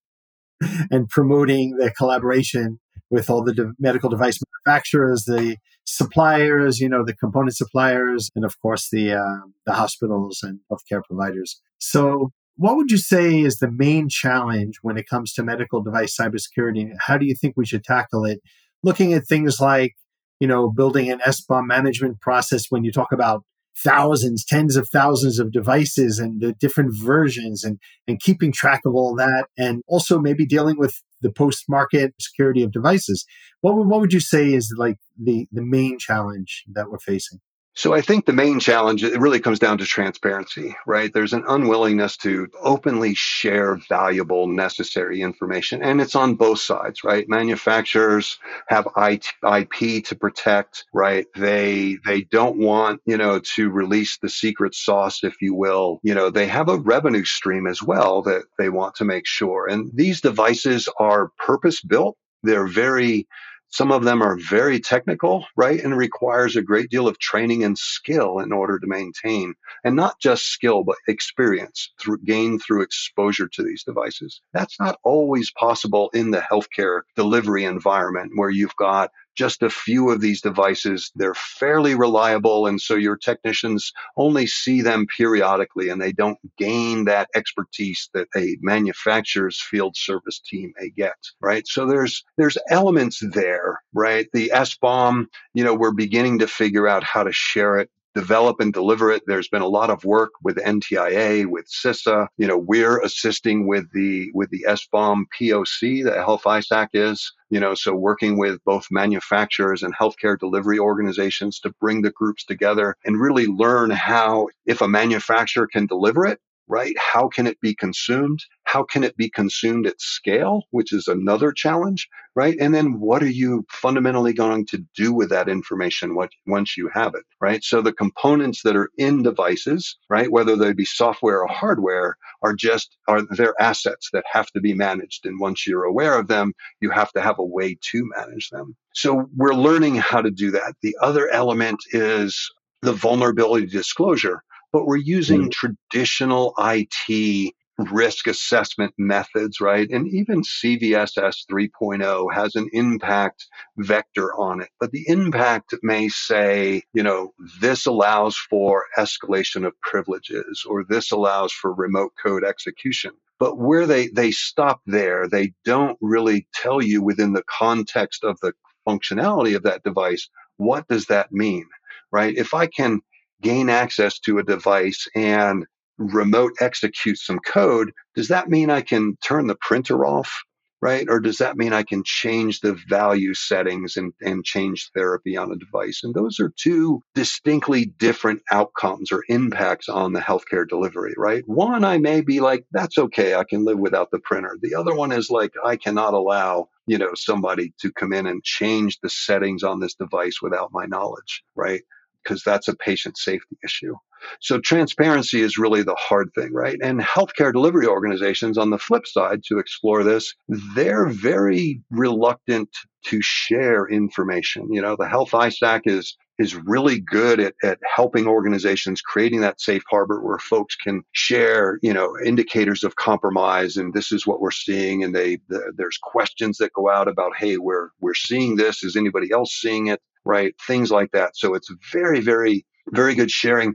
and 0.91 1.09
promoting 1.09 1.77
the 1.77 1.91
collaboration 1.91 2.79
with 3.11 3.29
all 3.29 3.43
the 3.43 3.53
de- 3.53 3.73
medical 3.79 4.09
device 4.09 4.39
manufacturers, 4.67 5.25
the 5.25 5.57
suppliers, 5.85 6.79
you 6.79 6.89
know, 6.89 7.05
the 7.05 7.15
component 7.15 7.57
suppliers, 7.57 8.31
and 8.35 8.45
of 8.45 8.59
course 8.61 8.89
the 8.91 9.13
uh, 9.13 9.47
the 9.67 9.73
hospitals 9.73 10.41
and 10.43 10.61
healthcare 10.71 11.03
providers. 11.05 11.61
So, 11.79 12.31
what 12.57 12.77
would 12.77 12.91
you 12.91 12.99
say 12.99 13.41
is 13.41 13.57
the 13.57 13.71
main 13.71 14.09
challenge 14.09 14.77
when 14.83 14.97
it 14.97 15.09
comes 15.09 15.33
to 15.35 15.43
medical 15.43 15.83
device 15.83 16.17
cybersecurity? 16.17 16.91
How 17.01 17.19
do 17.19 17.27
you 17.27 17.35
think 17.35 17.55
we 17.57 17.67
should 17.67 17.85
tackle 17.85 18.25
it? 18.25 18.41
Looking 18.83 19.12
at 19.12 19.27
things 19.27 19.61
like, 19.61 19.95
you 20.41 20.49
know, 20.49 20.71
building 20.71 21.11
an 21.11 21.21
SBOM 21.21 21.67
management 21.67 22.21
process 22.21 22.67
when 22.69 22.85
you 22.85 22.93
talk 22.93 23.12
about 23.12 23.45
thousands, 23.77 24.45
tens 24.45 24.77
of 24.77 24.89
thousands 24.89 25.39
of 25.39 25.53
devices 25.53 26.19
and 26.19 26.41
the 26.41 26.53
different 26.53 26.93
versions 26.95 27.65
and, 27.65 27.79
and 28.07 28.21
keeping 28.21 28.53
track 28.53 28.81
of 28.85 28.95
all 28.95 29.15
that. 29.17 29.47
And 29.57 29.83
also 29.87 30.19
maybe 30.19 30.45
dealing 30.45 30.79
with 30.79 31.01
the 31.21 31.33
post 31.33 31.65
market 31.69 32.15
security 32.21 32.62
of 32.62 32.73
devices. 32.73 33.25
What, 33.61 33.77
what 33.77 34.01
would 34.01 34.12
you 34.12 34.21
say 34.21 34.53
is 34.53 34.75
like 34.77 34.99
the, 35.21 35.47
the 35.53 35.62
main 35.62 35.99
challenge 35.99 36.65
that 36.73 36.91
we're 36.91 36.99
facing? 36.99 37.41
So 37.75 37.95
I 37.95 38.02
think 38.02 38.26
the 38.26 38.35
main 38.35 38.61
challenge 38.61 39.05
it 39.05 39.19
really 39.21 39.41
comes 39.41 39.59
down 39.59 39.79
to 39.79 39.87
transparency, 39.87 40.76
right? 40.87 41.12
There's 41.12 41.33
an 41.33 41.45
unwillingness 41.49 42.17
to 42.19 42.49
openly 42.61 43.14
share 43.14 43.76
valuable, 43.88 44.47
necessary 44.49 45.23
information, 45.23 45.83
and 45.83 46.00
it's 46.00 46.17
on 46.17 46.35
both 46.35 46.61
sides, 46.61 47.05
right? 47.05 47.29
Manufacturers 47.29 48.38
have 48.69 48.88
IP 48.99 50.05
to 50.05 50.17
protect, 50.17 50.85
right? 50.93 51.26
They 51.37 51.99
they 52.05 52.23
don't 52.23 52.59
want 52.59 53.00
you 53.07 53.17
know 53.17 53.41
to 53.57 53.71
release 53.71 54.19
the 54.19 54.29
secret 54.29 54.75
sauce, 54.75 55.25
if 55.25 55.41
you 55.41 55.55
will. 55.55 56.00
You 56.02 56.14
know 56.14 56.31
they 56.31 56.49
have 56.49 56.69
a 56.69 56.79
revenue 56.79 57.25
stream 57.25 57.67
as 57.69 57.83
well 57.83 58.23
that 58.23 58.45
they 58.59 58.69
want 58.69 58.97
to 58.97 59.05
make 59.05 59.26
sure, 59.26 59.69
and 59.69 59.91
these 59.95 60.21
devices 60.21 60.88
are 60.99 61.31
purpose 61.38 61.81
built. 61.81 62.17
They're 62.43 62.69
very 62.69 63.29
some 63.73 63.91
of 63.91 64.05
them 64.05 64.23
are 64.23 64.37
very 64.37 64.79
technical, 64.81 65.47
right? 65.57 65.83
And 65.83 65.97
requires 65.97 66.57
a 66.57 66.62
great 66.62 66.91
deal 66.91 67.09
of 67.09 67.19
training 67.19 67.64
and 67.64 67.76
skill 67.76 68.38
in 68.38 68.52
order 68.52 68.79
to 68.79 68.87
maintain 68.87 69.55
and 69.83 69.97
not 69.97 70.21
just 70.21 70.45
skill, 70.47 70.85
but 70.85 70.97
experience 71.09 71.91
through 71.99 72.19
gained 72.19 72.62
through 72.62 72.83
exposure 72.83 73.49
to 73.49 73.62
these 73.62 73.83
devices. 73.83 74.43
That's 74.52 74.79
not 74.79 74.99
always 75.05 75.50
possible 75.52 76.11
in 76.12 76.31
the 76.31 76.41
healthcare 76.41 77.02
delivery 77.17 77.64
environment 77.64 78.33
where 78.35 78.50
you've 78.50 78.76
got 78.76 79.11
just 79.37 79.62
a 79.62 79.71
few 79.71 80.11
of 80.11 80.21
these 80.21 80.41
devices. 80.41 81.11
They're 81.15 81.35
fairly 81.35 81.95
reliable. 81.95 82.67
And 82.67 82.81
so 82.81 82.95
your 82.95 83.17
technicians 83.17 83.93
only 84.17 84.47
see 84.47 84.83
them 84.83 85.07
periodically 85.17 85.89
and 85.89 86.01
they 86.01 86.12
don't 86.12 86.39
gain 86.59 87.05
that 87.07 87.29
expertise 87.35 88.09
that 88.15 88.29
a 88.37 88.57
manufacturer's 88.61 89.61
field 89.61 89.97
service 89.97 90.41
team 90.41 90.73
may 90.79 90.91
get, 90.91 91.17
right? 91.41 91.67
So 91.67 91.87
there's, 91.87 92.25
there's 92.37 92.59
elements 92.69 93.23
there, 93.33 93.81
right? 93.95 94.29
The 94.33 94.51
SBOM, 94.55 95.27
you 95.55 95.65
know, 95.65 95.75
we're 95.75 95.93
beginning 95.93 96.39
to 96.41 96.47
figure 96.47 96.89
out 96.89 97.05
how 97.05 97.23
to 97.23 97.33
share 97.33 97.79
it 97.79 97.91
develop 98.14 98.61
and 98.61 98.73
deliver 98.73 99.11
it. 99.11 99.23
There's 99.26 99.49
been 99.49 99.62
a 99.62 99.69
lot 99.69 99.90
of 99.90 100.04
work 100.04 100.33
with 100.42 100.57
NTIA, 100.57 101.47
with 101.47 101.66
CISA. 101.69 102.28
You 102.37 102.47
know, 102.47 102.59
we're 102.59 103.00
assisting 103.00 103.66
with 103.66 103.90
the 103.92 104.31
with 104.35 104.50
the 104.50 104.64
SBOM 104.69 105.25
POC 105.38 106.04
that 106.04 106.16
Health 106.16 106.45
ISAC 106.45 106.88
is. 106.95 107.33
You 107.50 107.61
know, 107.61 107.75
so 107.75 107.95
working 107.95 108.38
with 108.38 108.64
both 108.64 108.87
manufacturers 108.90 109.83
and 109.83 109.95
healthcare 109.95 110.38
delivery 110.38 110.78
organizations 110.78 111.61
to 111.61 111.75
bring 111.81 112.02
the 112.02 112.11
groups 112.11 112.45
together 112.45 112.97
and 113.04 113.21
really 113.21 113.47
learn 113.47 113.90
how, 113.90 114.49
if 114.64 114.81
a 114.81 114.88
manufacturer 114.88 115.66
can 115.66 115.87
deliver 115.87 116.26
it, 116.26 116.40
right? 116.69 116.95
How 116.99 117.28
can 117.28 117.47
it 117.47 117.61
be 117.61 117.75
consumed? 117.75 118.40
How 118.64 118.83
can 118.83 119.04
it 119.04 119.16
be 119.16 119.28
consumed 119.28 119.87
at 119.87 120.00
scale, 120.00 120.62
which 120.71 120.92
is 120.92 121.09
another 121.09 121.52
challenge, 121.52 122.09
right? 122.35 122.57
And 122.61 122.75
then 122.75 122.99
what 123.00 123.23
are 123.23 123.28
you 123.28 123.66
fundamentally 123.71 124.33
going 124.33 124.66
to 124.66 124.85
do 124.97 125.12
with 125.12 125.28
that 125.31 125.49
information 125.49 126.16
once 126.47 126.76
you 126.76 126.88
have 126.95 127.14
it, 127.14 127.25
right? 127.40 127.62
So 127.62 127.83
the 127.83 127.92
components 127.92 128.62
that 128.62 128.76
are 128.76 128.90
in 128.97 129.23
devices, 129.23 129.97
right, 130.09 130.31
whether 130.31 130.57
they 130.57 130.73
be 130.73 130.85
software 130.85 131.42
or 131.42 131.49
hardware, 131.49 132.16
are 132.42 132.54
just 132.54 132.97
are 133.09 133.23
their 133.23 133.54
assets 133.61 134.09
that 134.12 134.25
have 134.31 134.47
to 134.52 134.61
be 134.61 134.73
managed. 134.75 135.26
And 135.26 135.40
once 135.40 135.66
you're 135.66 135.85
aware 135.85 136.19
of 136.19 136.28
them, 136.28 136.52
you 136.81 136.90
have 136.90 137.12
to 137.12 137.21
have 137.21 137.38
a 137.38 137.45
way 137.45 137.76
to 137.90 138.11
manage 138.16 138.49
them. 138.50 138.76
So 138.95 139.28
we're 139.37 139.54
learning 139.54 139.97
how 139.97 140.23
to 140.23 140.31
do 140.31 140.50
that. 140.52 140.75
The 140.83 140.97
other 141.02 141.28
element 141.28 141.81
is 141.90 142.50
the 142.83 142.92
vulnerability 142.92 143.66
disclosure, 143.66 144.42
but 144.73 144.87
we're 144.87 144.97
using 144.97 145.50
mm-hmm. 145.50 145.69
traditional 145.91 146.55
IT 146.59 147.55
risk 147.79 148.26
assessment 148.26 148.93
methods, 148.99 149.61
right? 149.61 149.88
And 149.91 150.07
even 150.09 150.43
CVSS 150.43 151.47
3.0 151.50 152.35
has 152.35 152.55
an 152.55 152.69
impact 152.73 153.47
vector 153.79 154.35
on 154.38 154.61
it. 154.61 154.69
But 154.79 154.93
the 154.93 155.05
impact 155.07 155.75
may 155.83 156.09
say, 156.09 156.83
you 156.93 157.02
know, 157.02 157.33
this 157.61 157.87
allows 157.87 158.37
for 158.37 158.85
escalation 158.99 159.67
of 159.67 159.79
privileges 159.81 160.64
or 160.69 160.85
this 160.85 161.11
allows 161.11 161.52
for 161.52 161.73
remote 161.73 162.12
code 162.23 162.45
execution. 162.45 163.12
But 163.38 163.59
where 163.59 163.87
they, 163.87 164.09
they 164.09 164.31
stop 164.31 164.81
there, 164.87 165.29
they 165.29 165.52
don't 165.64 165.99
really 166.00 166.47
tell 166.55 166.83
you 166.83 167.02
within 167.02 167.33
the 167.33 167.45
context 167.49 168.23
of 168.23 168.38
the 168.41 168.52
functionality 168.87 169.57
of 169.57 169.62
that 169.64 169.83
device, 169.83 170.29
what 170.59 170.87
does 170.88 171.07
that 171.07 171.33
mean, 171.33 171.67
right? 172.12 172.35
If 172.37 172.55
I 172.55 172.67
can 172.67 173.00
gain 173.43 173.69
access 173.69 174.19
to 174.21 174.39
a 174.39 174.43
device 174.43 175.07
and 175.15 175.67
remote 175.99 176.53
execute 176.61 177.19
some 177.19 177.39
code, 177.41 177.93
does 178.15 178.29
that 178.29 178.49
mean 178.49 178.71
I 178.71 178.81
can 178.81 179.17
turn 179.25 179.47
the 179.47 179.57
printer 179.61 180.05
off? 180.05 180.43
Right? 180.81 181.07
Or 181.09 181.21
does 181.21 181.39
that 181.39 181.57
mean 181.57 181.73
I 181.73 181.85
can 181.85 182.03
change 182.05 182.59
the 182.59 182.77
value 182.89 183.35
settings 183.35 183.97
and, 183.97 184.13
and 184.21 184.45
change 184.45 184.91
therapy 184.97 185.37
on 185.37 185.53
a 185.53 185.57
device? 185.57 186.01
And 186.03 186.13
those 186.13 186.41
are 186.41 186.53
two 186.57 187.01
distinctly 187.15 187.85
different 187.85 188.43
outcomes 188.51 189.13
or 189.13 189.23
impacts 189.29 189.89
on 189.89 190.13
the 190.13 190.19
healthcare 190.19 190.69
delivery, 190.69 191.15
right? 191.17 191.45
One, 191.47 191.85
I 191.85 191.99
may 191.99 192.21
be 192.21 192.41
like, 192.41 192.65
that's 192.73 192.99
okay. 192.99 193.37
I 193.37 193.45
can 193.45 193.65
live 193.65 193.79
without 193.79 194.11
the 194.11 194.19
printer. 194.19 194.59
The 194.61 194.75
other 194.75 194.93
one 194.93 195.13
is 195.13 195.31
like, 195.31 195.53
I 195.65 195.77
cannot 195.77 196.15
allow 196.15 196.67
you 196.87 196.99
know 196.99 197.15
somebody 197.15 197.73
to 197.81 197.93
come 197.93 198.13
in 198.13 198.27
and 198.27 198.43
change 198.43 198.99
the 199.01 199.09
settings 199.09 199.63
on 199.63 199.81
this 199.81 199.95
device 199.95 200.43
without 200.43 200.71
my 200.73 200.87
knowledge 200.87 201.43
right 201.55 201.83
because 202.23 202.43
that's 202.43 202.69
a 202.69 202.76
patient 202.76 203.17
safety 203.19 203.57
issue. 203.64 203.95
So 204.41 204.61
transparency 204.61 205.41
is 205.41 205.59
really 205.59 205.83
the 205.83 205.97
hard 205.99 206.31
thing, 206.35 206.52
right? 206.52 206.79
And 206.81 207.00
healthcare 207.00 207.52
delivery 207.52 207.87
organizations 207.87 208.57
on 208.57 208.71
the 208.71 208.79
flip 208.79 209.07
side 209.07 209.43
to 209.49 209.59
explore 209.59 210.05
this, 210.05 210.35
they're 210.75 211.07
very 211.07 211.81
reluctant 211.91 212.69
to 213.07 213.21
share 213.21 213.88
information. 213.88 214.73
You 214.73 214.81
know, 214.81 214.97
the 214.97 215.09
Health 215.09 215.33
ISAC 215.33 215.83
is 215.87 216.17
is 216.38 216.55
really 216.55 216.99
good 216.99 217.41
at, 217.41 217.55
at 217.62 217.79
helping 217.95 218.26
organizations 218.26 219.00
creating 219.00 219.43
that 219.43 219.61
safe 219.61 219.83
harbor 219.88 220.21
where 220.23 220.38
folks 220.38 220.75
can 220.75 221.02
share, 221.12 221.79
you 221.83 221.93
know, 221.93 222.17
indicators 222.25 222.83
of 222.83 222.97
compromise 222.97 223.76
and 223.76 223.93
this 223.93 224.11
is 224.12 224.26
what 224.26 224.41
we're 224.41 224.50
seeing. 224.50 225.05
And 225.05 225.14
they, 225.14 225.38
the, 225.49 225.73
there's 225.76 225.99
questions 226.02 226.59
that 226.59 226.73
go 226.73 226.91
out 226.91 227.07
about, 227.07 227.37
Hey, 227.37 227.59
we're, 227.59 227.91
we're 228.00 228.14
seeing 228.14 228.57
this. 228.57 228.83
Is 228.83 228.97
anybody 228.97 229.31
else 229.31 229.52
seeing 229.52 229.88
it? 229.88 230.00
Right? 230.25 230.55
Things 230.67 230.91
like 230.91 231.11
that. 231.12 231.37
So 231.37 231.55
it's 231.55 231.71
very, 231.93 232.21
very, 232.21 232.64
very 232.91 233.14
good 233.14 233.31
sharing. 233.31 233.75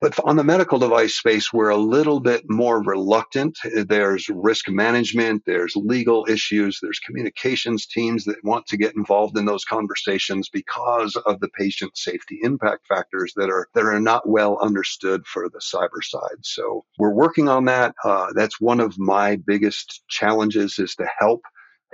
But 0.00 0.16
on 0.24 0.36
the 0.36 0.44
medical 0.44 0.78
device 0.78 1.16
space, 1.16 1.52
we're 1.52 1.70
a 1.70 1.76
little 1.76 2.20
bit 2.20 2.44
more 2.48 2.80
reluctant. 2.80 3.58
There's 3.64 4.28
risk 4.28 4.68
management, 4.68 5.42
there's 5.44 5.74
legal 5.74 6.24
issues, 6.28 6.78
there's 6.80 7.00
communications 7.00 7.84
teams 7.84 8.24
that 8.26 8.44
want 8.44 8.66
to 8.68 8.76
get 8.76 8.94
involved 8.94 9.36
in 9.36 9.44
those 9.44 9.64
conversations 9.64 10.48
because 10.50 11.16
of 11.26 11.40
the 11.40 11.48
patient 11.48 11.96
safety 11.96 12.38
impact 12.42 12.86
factors 12.86 13.32
that 13.34 13.50
are 13.50 13.66
that 13.74 13.86
are 13.86 13.98
not 13.98 14.28
well 14.28 14.58
understood 14.62 15.26
for 15.26 15.48
the 15.48 15.58
cyber 15.58 16.02
side. 16.02 16.44
So 16.44 16.84
we're 16.98 17.12
working 17.12 17.48
on 17.48 17.64
that. 17.64 17.96
Uh, 18.04 18.28
that's 18.36 18.60
one 18.60 18.78
of 18.78 18.96
my 19.00 19.34
biggest 19.34 20.04
challenges 20.08 20.78
is 20.78 20.94
to 20.94 21.08
help 21.18 21.42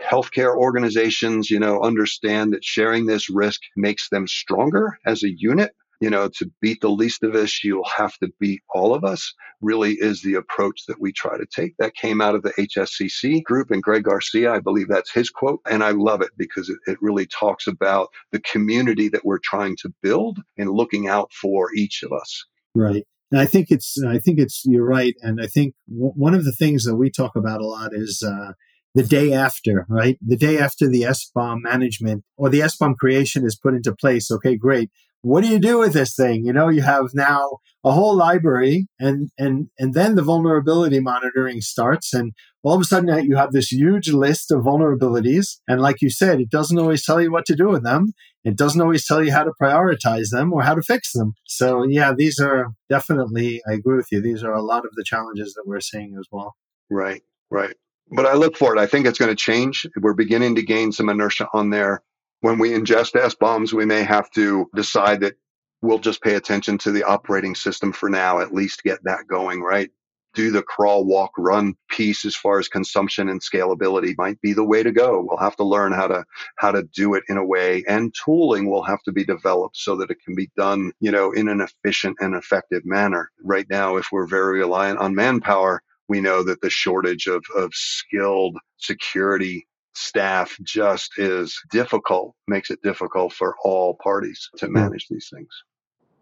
healthcare 0.03 0.57
organizations, 0.57 1.51
you 1.51 1.59
know, 1.59 1.83
understand 1.83 2.53
that 2.53 2.65
sharing 2.65 3.07
this 3.07 3.31
risk 3.31 3.61
makes 3.77 4.09
them 4.09 4.27
stronger 4.27 4.99
as 5.07 5.23
a 5.23 5.31
unit. 5.31 5.73
You 6.01 6.11
know, 6.11 6.29
to 6.37 6.51
beat 6.61 6.81
the 6.83 6.91
least 6.91 7.23
of 7.23 7.35
us, 7.35 7.63
you'll 7.63 7.89
have 7.97 8.19
to 8.19 8.29
beat 8.39 8.63
all 8.75 8.95
of 8.95 9.05
us, 9.05 9.33
really 9.63 9.93
is 9.93 10.21
the 10.21 10.35
approach 10.35 10.83
that 10.87 11.01
we 11.01 11.13
try 11.13 11.39
to 11.39 11.47
take. 11.47 11.75
That 11.79 11.95
came 11.95 12.21
out 12.21 12.35
of 12.35 12.43
the 12.43 12.51
HSCC 12.51 13.43
group 13.45 13.71
and 13.71 13.83
Greg 13.83 14.03
Garcia, 14.03 14.53
I 14.53 14.59
believe 14.59 14.89
that's 14.89 15.13
his 15.13 15.31
quote. 15.31 15.61
And 15.71 15.83
I 15.83 15.93
love 15.93 16.21
it 16.21 16.31
because 16.37 16.69
it, 16.69 16.79
it 16.87 16.99
really 17.01 17.27
talks 17.27 17.67
about 17.67 18.09
the 18.33 18.41
community 18.41 19.09
that 19.11 19.25
we're 19.25 19.39
trying 19.39 19.77
to 19.83 19.95
build 20.03 20.41
and 20.59 20.69
looking 20.69 21.09
out 21.09 21.33
for 21.33 21.73
each 21.75 22.03
of 22.03 22.13
us. 22.13 22.45
Right. 22.75 23.07
And 23.31 23.41
I 23.41 23.47
think 23.47 23.71
it's, 23.71 23.97
I 24.07 24.19
think 24.19 24.39
it's, 24.41 24.63
you're 24.67 24.85
right. 24.85 25.15
And 25.23 25.41
I 25.41 25.47
think 25.47 25.75
w- 25.89 26.13
one 26.17 26.35
of 26.35 26.45
the 26.45 26.53
things 26.53 26.85
that 26.85 26.97
we 26.97 27.09
talk 27.09 27.37
about 27.37 27.61
a 27.61 27.67
lot 27.67 27.91
is, 27.95 28.23
uh, 28.23 28.53
the 28.95 29.03
day 29.03 29.33
after, 29.33 29.87
right? 29.89 30.19
The 30.25 30.37
day 30.37 30.59
after 30.59 30.89
the 30.89 31.03
SBOM 31.03 31.63
management 31.63 32.25
or 32.37 32.49
the 32.49 32.61
SBOM 32.61 32.97
creation 32.97 33.45
is 33.45 33.59
put 33.61 33.75
into 33.75 33.95
place. 33.95 34.31
Okay, 34.31 34.57
great. 34.57 34.91
What 35.23 35.43
do 35.43 35.49
you 35.49 35.59
do 35.59 35.79
with 35.79 35.95
this 35.95 36.15
thing? 36.15 36.45
You 36.45 36.53
know, 36.53 36.69
you 36.69 36.83
have 36.83 37.07
now 37.15 37.59
a 37.83 37.93
whole 37.93 38.15
library 38.15 38.87
and, 39.01 39.31
and, 39.39 39.69
and 39.79 39.95
then 39.95 40.15
the 40.15 40.23
vulnerability 40.23 41.01
monitoring 41.01 41.63
starts. 41.63 42.13
And 42.13 42.35
all 42.63 42.75
of 42.75 42.81
a 42.83 42.85
sudden 42.85 43.25
you 43.25 43.37
have 43.37 43.53
this 43.53 43.73
huge 43.73 44.11
list 44.11 44.53
of 44.53 44.63
vulnerabilities. 44.63 45.59
And 45.67 45.81
like 45.81 46.03
you 46.03 46.11
said, 46.11 46.41
it 46.41 46.51
doesn't 46.51 46.79
always 46.79 47.05
tell 47.05 47.23
you 47.23 47.33
what 47.33 47.47
to 47.47 47.57
do 47.57 47.69
with 47.69 47.83
them. 47.83 48.13
It 48.45 48.57
doesn't 48.57 48.81
always 48.81 49.07
tell 49.07 49.25
you 49.25 49.33
how 49.33 49.45
to 49.45 49.53
prioritize 49.61 50.29
them 50.31 50.53
or 50.53 50.63
how 50.63 50.75
to 50.75 50.83
fix 50.83 51.13
them. 51.13 51.33
So 51.47 51.85
yeah, 51.85 52.13
these 52.13 52.39
are 52.39 52.75
definitely, 52.91 53.63
I 53.67 53.73
agree 53.73 53.97
with 53.97 54.09
you. 54.13 54.21
These 54.21 54.45
are 54.45 54.53
a 54.53 54.63
lot 54.63 54.85
of 54.85 54.93
the 54.95 55.05
challenges 55.05 55.55
that 55.55 55.65
we're 55.67 55.81
seeing 55.81 56.17
as 56.19 56.27
well. 56.31 56.55
Right, 56.91 57.23
right 57.51 57.75
but 58.11 58.27
I 58.27 58.35
look 58.35 58.57
for 58.57 58.77
it. 58.77 58.81
I 58.81 58.87
think 58.87 59.07
it's 59.07 59.19
going 59.19 59.31
to 59.31 59.37
change. 59.37 59.87
We're 60.01 60.15
beginning 60.15 60.57
to 60.57 60.63
gain 60.63 60.93
some 60.93 61.09
inertia 61.09 61.49
on 61.53 61.71
there. 61.71 62.03
When 62.41 62.59
we 62.59 62.71
ingest 62.71 63.13
SBOMs, 63.13 63.73
we 63.73 63.87
may 63.87 64.03
have 64.03 64.31
to 64.33 64.69
decide 64.75 65.21
that 65.21 65.35
we'll 65.83 65.99
just 65.99 66.23
pay 66.23 66.35
attention 66.35 66.79
to 66.79 66.91
the 66.93 67.05
operating 67.05 67.55
system 67.55 67.93
for 67.93 68.09
now, 68.09 68.41
at 68.41 68.53
least 68.55 68.83
get 68.83 69.03
that 69.05 69.27
going, 69.29 69.63
right? 69.63 69.91
Do 70.35 70.51
the 70.51 70.63
crawl, 70.63 71.05
walk, 71.05 71.31
run 71.39 71.75
piece 71.91 72.25
as 72.25 72.35
far 72.35 72.59
as 72.59 72.69
consumption 72.69 73.29
and 73.29 73.41
scalability 73.41 74.15
might 74.19 74.41
be 74.41 74.53
the 74.53 74.65
way 74.65 74.83
to 74.83 74.91
go. 74.91 75.25
We'll 75.27 75.39
have 75.39 75.57
to 75.57 75.65
learn 75.65 75.93
how 75.93 76.09
to 76.09 76.25
how 76.57 76.73
to 76.73 76.83
do 76.83 77.15
it 77.15 77.23
in 77.29 77.37
a 77.37 77.45
way 77.45 77.85
and 77.87 78.13
tooling 78.25 78.69
will 78.69 78.83
have 78.83 79.03
to 79.05 79.13
be 79.13 79.25
developed 79.25 79.77
so 79.77 79.95
that 79.97 80.11
it 80.11 80.19
can 80.25 80.35
be 80.35 80.51
done, 80.57 80.91
you 80.99 81.13
know, 81.13 81.31
in 81.31 81.49
an 81.49 81.61
efficient 81.61 82.17
and 82.21 82.35
effective 82.35 82.85
manner. 82.85 83.31
Right 83.45 83.67
now, 83.71 83.97
if 83.97 84.09
we're 84.11 84.27
very 84.27 84.59
reliant 84.59 84.99
on 84.99 85.15
manpower, 85.15 85.83
we 86.09 86.21
know 86.21 86.43
that 86.43 86.61
the 86.61 86.71
shortage 86.71 87.27
of, 87.27 87.45
of 87.57 87.73
skilled 87.75 88.57
security 88.79 89.67
staff 89.95 90.57
just 90.63 91.19
is 91.19 91.59
difficult, 91.71 92.35
makes 92.49 92.71
it 92.71 92.83
difficult 92.83 93.33
for 93.33 93.57
all 93.65 93.95
parties 94.03 94.51
to 94.57 94.69
manage 94.69 95.07
these 95.09 95.31
things. 95.33 95.49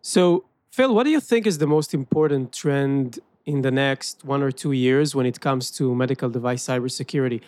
So, 0.03 0.45
Phil, 0.71 0.95
what 0.95 1.05
do 1.05 1.11
you 1.11 1.21
think 1.21 1.47
is 1.47 1.59
the 1.59 1.67
most 1.67 1.95
important 1.95 2.53
trend 2.53 3.19
in 3.45 3.63
the 3.63 3.71
next 3.71 4.25
one 4.25 4.43
or 4.43 4.51
two 4.53 4.73
years 4.73 5.15
when 5.15 5.27
it 5.27 5.41
comes 5.41 5.71
to 5.73 5.95
medical 5.95 6.31
device 6.31 6.67
cybersecurity? 6.67 7.41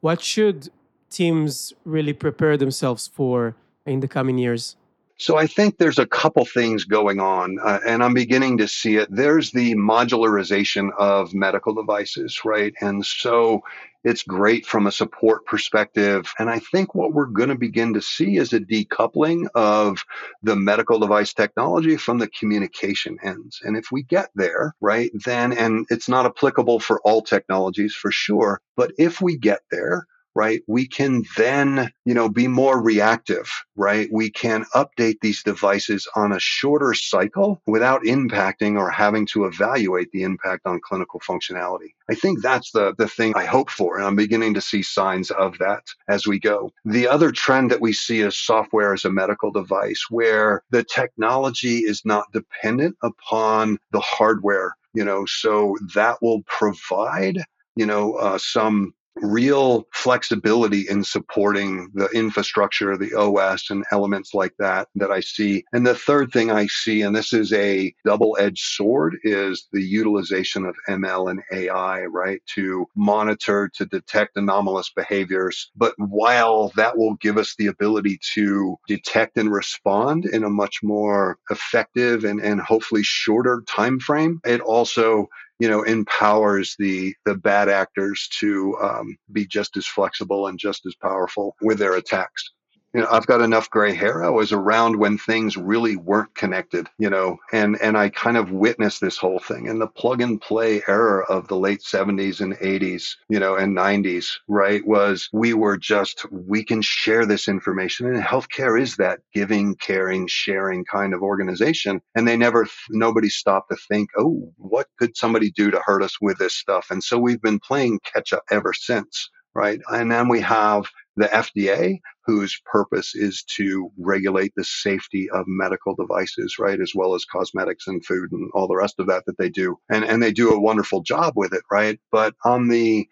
What 0.00 0.22
should 0.22 0.68
teams 1.10 1.72
really 1.84 2.12
prepare 2.12 2.56
themselves 2.56 3.08
for 3.08 3.56
in 3.84 4.00
the 4.00 4.08
coming 4.08 4.38
years? 4.38 4.76
So 5.20 5.36
I 5.36 5.46
think 5.46 5.76
there's 5.76 5.98
a 5.98 6.06
couple 6.06 6.46
things 6.46 6.84
going 6.84 7.20
on, 7.20 7.58
uh, 7.62 7.80
and 7.86 8.02
I'm 8.02 8.14
beginning 8.14 8.56
to 8.56 8.66
see 8.66 8.96
it. 8.96 9.06
There's 9.10 9.50
the 9.50 9.74
modularization 9.74 10.88
of 10.98 11.34
medical 11.34 11.74
devices, 11.74 12.40
right? 12.42 12.72
And 12.80 13.04
so 13.04 13.60
it's 14.02 14.22
great 14.22 14.64
from 14.64 14.86
a 14.86 14.92
support 14.92 15.44
perspective. 15.44 16.32
And 16.38 16.48
I 16.48 16.58
think 16.58 16.94
what 16.94 17.12
we're 17.12 17.26
going 17.26 17.50
to 17.50 17.54
begin 17.54 17.92
to 17.92 18.00
see 18.00 18.38
is 18.38 18.54
a 18.54 18.60
decoupling 18.60 19.46
of 19.54 20.06
the 20.42 20.56
medical 20.56 20.98
device 20.98 21.34
technology 21.34 21.98
from 21.98 22.16
the 22.16 22.28
communication 22.28 23.18
ends. 23.22 23.60
And 23.62 23.76
if 23.76 23.92
we 23.92 24.02
get 24.02 24.30
there, 24.34 24.74
right, 24.80 25.10
then, 25.26 25.52
and 25.52 25.84
it's 25.90 26.08
not 26.08 26.24
applicable 26.24 26.80
for 26.80 26.98
all 27.02 27.20
technologies 27.20 27.94
for 27.94 28.10
sure, 28.10 28.62
but 28.74 28.92
if 28.96 29.20
we 29.20 29.36
get 29.36 29.60
there, 29.70 30.06
right? 30.34 30.62
We 30.66 30.86
can 30.86 31.24
then, 31.36 31.90
you 32.04 32.14
know, 32.14 32.28
be 32.28 32.48
more 32.48 32.82
reactive, 32.82 33.50
right? 33.76 34.08
We 34.12 34.30
can 34.30 34.64
update 34.74 35.16
these 35.20 35.42
devices 35.42 36.06
on 36.14 36.32
a 36.32 36.40
shorter 36.40 36.94
cycle 36.94 37.60
without 37.66 38.02
impacting 38.02 38.78
or 38.78 38.90
having 38.90 39.26
to 39.26 39.44
evaluate 39.44 40.10
the 40.12 40.22
impact 40.22 40.66
on 40.66 40.80
clinical 40.82 41.20
functionality. 41.20 41.94
I 42.08 42.14
think 42.14 42.42
that's 42.42 42.72
the, 42.72 42.94
the 42.96 43.08
thing 43.08 43.34
I 43.36 43.44
hope 43.44 43.70
for. 43.70 43.96
And 43.96 44.06
I'm 44.06 44.16
beginning 44.16 44.54
to 44.54 44.60
see 44.60 44.82
signs 44.82 45.30
of 45.30 45.58
that 45.58 45.84
as 46.08 46.26
we 46.26 46.38
go. 46.38 46.72
The 46.84 47.08
other 47.08 47.32
trend 47.32 47.70
that 47.70 47.80
we 47.80 47.92
see 47.92 48.20
is 48.20 48.38
software 48.38 48.94
as 48.94 49.04
a 49.04 49.10
medical 49.10 49.50
device 49.50 50.06
where 50.10 50.62
the 50.70 50.84
technology 50.84 51.78
is 51.78 52.02
not 52.04 52.32
dependent 52.32 52.96
upon 53.02 53.78
the 53.92 54.00
hardware 54.00 54.74
you 54.94 55.04
know, 55.04 55.24
so 55.26 55.76
that 55.94 56.20
will 56.20 56.42
provide, 56.46 57.38
you 57.76 57.86
know, 57.86 58.14
uh, 58.14 58.38
some 58.38 58.92
real 59.16 59.86
flexibility 59.92 60.86
in 60.88 61.04
supporting 61.04 61.90
the 61.94 62.06
infrastructure, 62.08 62.96
the 62.96 63.14
OS 63.14 63.70
and 63.70 63.84
elements 63.92 64.34
like 64.34 64.52
that 64.58 64.88
that 64.94 65.10
I 65.10 65.20
see. 65.20 65.64
And 65.72 65.86
the 65.86 65.94
third 65.94 66.32
thing 66.32 66.50
I 66.50 66.66
see, 66.66 67.02
and 67.02 67.14
this 67.14 67.32
is 67.32 67.52
a 67.52 67.92
double 68.04 68.36
edged 68.40 68.64
sword, 68.64 69.16
is 69.22 69.66
the 69.72 69.82
utilization 69.82 70.64
of 70.64 70.76
ML 70.88 71.30
and 71.30 71.42
AI, 71.52 72.02
right? 72.04 72.40
To 72.54 72.86
monitor, 72.96 73.70
to 73.74 73.86
detect 73.86 74.36
anomalous 74.36 74.90
behaviors. 74.94 75.70
But 75.76 75.94
while 75.98 76.72
that 76.76 76.96
will 76.96 77.14
give 77.16 77.38
us 77.38 77.54
the 77.58 77.66
ability 77.66 78.18
to 78.34 78.76
detect 78.88 79.36
and 79.36 79.50
respond 79.50 80.26
in 80.26 80.44
a 80.44 80.50
much 80.50 80.78
more 80.82 81.38
effective 81.50 82.24
and, 82.24 82.40
and 82.40 82.60
hopefully 82.60 83.02
shorter 83.02 83.62
time 83.68 84.00
frame, 84.00 84.40
it 84.44 84.60
also 84.60 85.28
you 85.60 85.68
know, 85.68 85.82
empowers 85.82 86.74
the 86.78 87.14
the 87.26 87.36
bad 87.36 87.68
actors 87.68 88.28
to 88.40 88.76
um, 88.82 89.16
be 89.30 89.46
just 89.46 89.76
as 89.76 89.86
flexible 89.86 90.48
and 90.48 90.58
just 90.58 90.84
as 90.86 90.94
powerful 90.96 91.54
with 91.60 91.78
their 91.78 91.94
attacks 91.94 92.50
you 92.92 93.00
know, 93.00 93.06
I've 93.10 93.26
got 93.26 93.40
enough 93.40 93.70
gray 93.70 93.94
hair. 93.94 94.24
I 94.24 94.30
was 94.30 94.52
around 94.52 94.98
when 94.98 95.16
things 95.16 95.56
really 95.56 95.96
weren't 95.96 96.34
connected, 96.34 96.88
you 96.98 97.08
know, 97.08 97.38
and, 97.52 97.80
and 97.80 97.96
I 97.96 98.08
kind 98.08 98.36
of 98.36 98.50
witnessed 98.50 99.00
this 99.00 99.16
whole 99.16 99.38
thing 99.38 99.68
and 99.68 99.80
the 99.80 99.86
plug 99.86 100.20
and 100.20 100.40
play 100.40 100.82
era 100.88 101.24
of 101.28 101.46
the 101.46 101.56
late 101.56 101.82
70s 101.82 102.40
and 102.40 102.54
80s, 102.56 103.14
you 103.28 103.38
know, 103.38 103.54
and 103.54 103.76
90s, 103.76 104.38
right? 104.48 104.84
Was 104.84 105.28
we 105.32 105.54
were 105.54 105.76
just, 105.76 106.26
we 106.32 106.64
can 106.64 106.82
share 106.82 107.26
this 107.26 107.46
information. 107.46 108.06
And 108.06 108.22
healthcare 108.22 108.80
is 108.80 108.96
that 108.96 109.20
giving, 109.32 109.76
caring, 109.76 110.26
sharing 110.26 110.84
kind 110.84 111.14
of 111.14 111.22
organization. 111.22 112.00
And 112.16 112.26
they 112.26 112.36
never, 112.36 112.66
nobody 112.90 113.28
stopped 113.28 113.70
to 113.70 113.76
think, 113.88 114.10
oh, 114.18 114.52
what 114.56 114.88
could 114.98 115.16
somebody 115.16 115.52
do 115.52 115.70
to 115.70 115.80
hurt 115.84 116.02
us 116.02 116.20
with 116.20 116.38
this 116.38 116.56
stuff? 116.56 116.88
And 116.90 117.04
so 117.04 117.18
we've 117.18 117.42
been 117.42 117.60
playing 117.60 118.00
catch 118.12 118.32
up 118.32 118.42
ever 118.50 118.72
since 118.72 119.30
right? 119.54 119.80
And 119.88 120.10
then 120.10 120.28
we 120.28 120.40
have 120.40 120.86
the 121.16 121.26
FDA, 121.26 122.00
whose 122.24 122.60
purpose 122.70 123.14
is 123.14 123.42
to 123.56 123.90
regulate 123.98 124.52
the 124.56 124.64
safety 124.64 125.28
of 125.30 125.44
medical 125.46 125.94
devices, 125.94 126.56
right, 126.58 126.80
as 126.80 126.92
well 126.94 127.14
as 127.14 127.24
cosmetics 127.24 127.86
and 127.86 128.04
food 128.04 128.30
and 128.32 128.50
all 128.54 128.68
the 128.68 128.76
rest 128.76 128.94
of 128.98 129.06
that 129.08 129.24
that 129.26 129.38
they 129.38 129.50
do. 129.50 129.76
And, 129.90 130.04
and 130.04 130.22
they 130.22 130.32
do 130.32 130.52
a 130.52 130.60
wonderful 130.60 131.02
job 131.02 131.34
with 131.36 131.52
it, 131.52 131.62
right? 131.70 131.98
But 132.12 132.34
on 132.44 132.68
the 132.68 133.08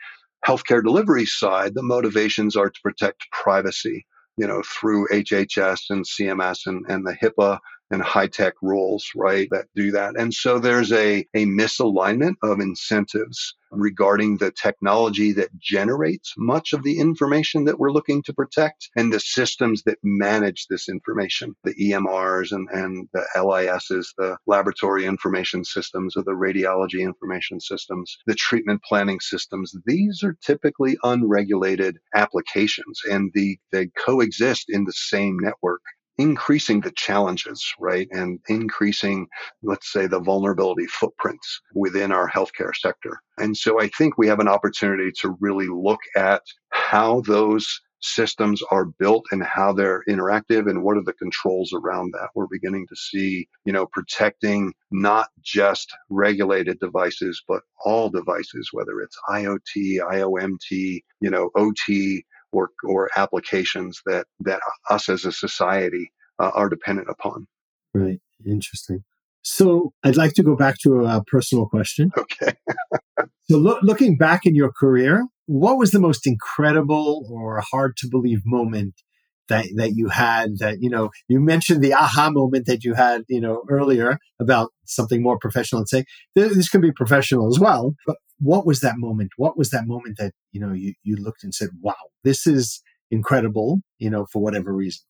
healthcare 0.47 0.83
delivery 0.83 1.27
side, 1.27 1.75
the 1.75 1.83
motivations 1.83 2.57
are 2.57 2.71
to 2.71 2.81
protect 2.83 3.31
privacy, 3.33 4.07
you 4.37 4.47
know, 4.47 4.63
through 4.63 5.09
HHS 5.09 5.81
and 5.91 6.05
CMS 6.05 6.67
and, 6.67 6.85
and 6.89 7.07
the 7.07 7.17
HIPAA 7.21 7.59
and 7.91 8.03
HITECH 8.03 8.55
rules, 8.63 9.11
right, 9.17 9.49
that 9.51 9.67
do 9.75 9.91
that. 9.93 10.19
And 10.19 10.33
so 10.33 10.59
there's 10.59 10.93
a, 10.93 11.27
a 11.35 11.47
misalignment 11.47 12.35
of 12.43 12.61
incentives 12.61 13.55
regarding 13.71 14.37
the 14.37 14.51
technology 14.51 15.33
that 15.33 15.57
generates 15.59 16.35
much 16.39 16.73
of 16.73 16.83
the 16.83 16.99
information 16.99 17.65
that 17.65 17.79
we're 17.79 17.93
looking 17.93 18.23
to 18.23 18.33
protect 18.33 18.89
and 18.97 19.13
the 19.13 19.21
systems 19.21 19.83
that 19.83 19.99
manage 20.03 20.67
this 20.69 20.89
information, 20.89 21.55
the 21.65 21.75
EMRs 21.75 22.53
and, 22.53 22.69
and 22.73 23.09
the 23.13 23.25
LISs, 23.43 24.15
the 24.17 24.37
laboratory 24.47 25.05
information 25.05 25.65
systems 25.65 26.17
or 26.17 26.23
the 26.23 26.33
radiology 26.33 27.01
information 27.01 27.61
systems, 27.61 28.17
the 28.27 28.35
treatment 28.35 28.83
planning 28.83 29.21
systems. 29.21 29.75
These 29.87 30.23
are 30.23 30.37
typically 30.45 30.97
unregulated 31.03 31.99
applications 32.15 33.01
and 33.11 33.31
the, 33.35 33.59
they 33.73 33.89
coexist 34.05 34.67
in 34.69 34.85
the 34.85 34.93
same 34.93 35.39
network 35.39 35.83
increasing 36.19 36.81
the 36.81 36.93
challenges, 36.93 37.65
right? 37.79 38.09
And 38.11 38.41
increasing, 38.49 39.29
let's 39.63 39.93
say, 39.93 40.07
the 40.07 40.21
vulnerability 40.21 40.87
footprints 40.87 41.61
within 41.75 42.13
our 42.13 42.29
healthcare 42.29 42.75
sector. 42.75 43.21
And 43.39 43.57
so 43.57 43.81
I 43.81 43.89
think 43.97 44.19
we 44.19 44.27
have 44.29 44.41
an 44.41 44.49
opportunity 44.49 45.13
to 45.21 45.37
really 45.41 45.69
look 45.69 46.01
at 46.17 46.43
how 46.71 47.23
those 47.23 47.81
systems 48.01 48.63
are 48.71 48.85
built 48.85 49.25
and 49.33 49.43
how 49.43 49.73
they're 49.73 50.05
interactive 50.09 50.69
and 50.71 50.83
what 50.83 50.97
are 50.97 51.03
the 51.03 51.13
controls 51.15 51.73
around 51.73 52.13
that. 52.13 52.29
We're 52.35 52.47
beginning 52.47 52.87
to 52.89 52.97
see, 52.97 53.49
you 53.65 53.73
know, 53.73 53.87
protecting 53.87 54.73
not 54.91 55.29
just 55.43 55.93
regulated 56.09 56.79
devices, 56.81 57.43
but 57.49 57.63
all 57.85 58.09
devices, 58.09 58.71
whether 58.73 59.01
it's 59.01 59.19
IoT, 59.29 59.99
IOMT, 60.01 61.03
you 61.21 61.31
know, 61.31 61.51
OT, 61.57 62.25
or, 62.53 62.71
or 62.85 63.11
applications 63.17 64.01
that, 64.07 64.27
that 64.41 64.61
us 64.91 65.09
as 65.09 65.25
a 65.25 65.33
society 65.33 66.11
uh, 66.39 66.51
are 66.55 66.69
dependent 66.69 67.09
upon. 67.11 67.47
Right. 67.95 68.21
Interesting. 68.47 69.05
So 69.43 69.93
I'd 70.05 70.17
like 70.17 70.35
to 70.35 70.43
go 70.43 70.57
back 70.57 70.77
to 70.83 71.05
a 71.05 71.23
personal 71.25 71.67
question. 71.67 72.11
Okay. 72.19 72.53
so 73.51 73.59
lo- 73.59 73.79
looking 73.83 74.17
back 74.17 74.45
in 74.45 74.55
your 74.55 74.71
career, 74.71 75.27
what 75.47 75.79
was 75.79 75.91
the 75.91 76.01
most 76.01 76.27
incredible 76.27 77.27
or 77.31 77.63
hard 77.73 77.97
to 77.99 78.09
believe 78.09 78.43
moment 78.45 78.95
that 79.49 79.67
that 79.77 79.93
you 79.95 80.09
had 80.09 80.59
that 80.59 80.83
you 80.83 80.91
know 80.91 81.11
you 81.27 81.41
mentioned 81.41 81.83
the 81.83 81.95
aha 81.95 82.31
moment 82.31 82.67
that 82.67 82.85
you 82.85 82.95
had 82.95 83.23
you 83.29 83.41
know 83.41 83.63
earlier 83.69 84.19
about 84.39 84.71
something 84.85 85.23
more 85.23 85.39
professional 85.39 85.81
and 85.81 85.89
saying 85.89 86.05
this 86.35 86.69
can 86.69 86.81
be 86.81 86.93
professional 86.93 87.49
as 87.49 87.59
well 87.59 87.95
but 88.07 88.17
what 88.41 88.67
was 88.67 88.81
that 88.81 88.99
moment? 88.99 89.33
What 89.37 89.57
was 89.57 89.71
that 89.71 89.87
moment 89.87 90.19
that 90.19 90.33
you 90.53 90.61
know 90.61 90.73
you, 90.73 90.95
you 91.03 91.17
looked 91.17 91.45
and 91.45 91.55
said 91.55 91.71
wow 91.81 91.95
this 92.25 92.47
is 92.47 92.83
incredible 93.11 93.81
you 93.99 94.11
know 94.11 94.27
for 94.33 94.43
whatever 94.43 94.73
reason? 94.73 95.03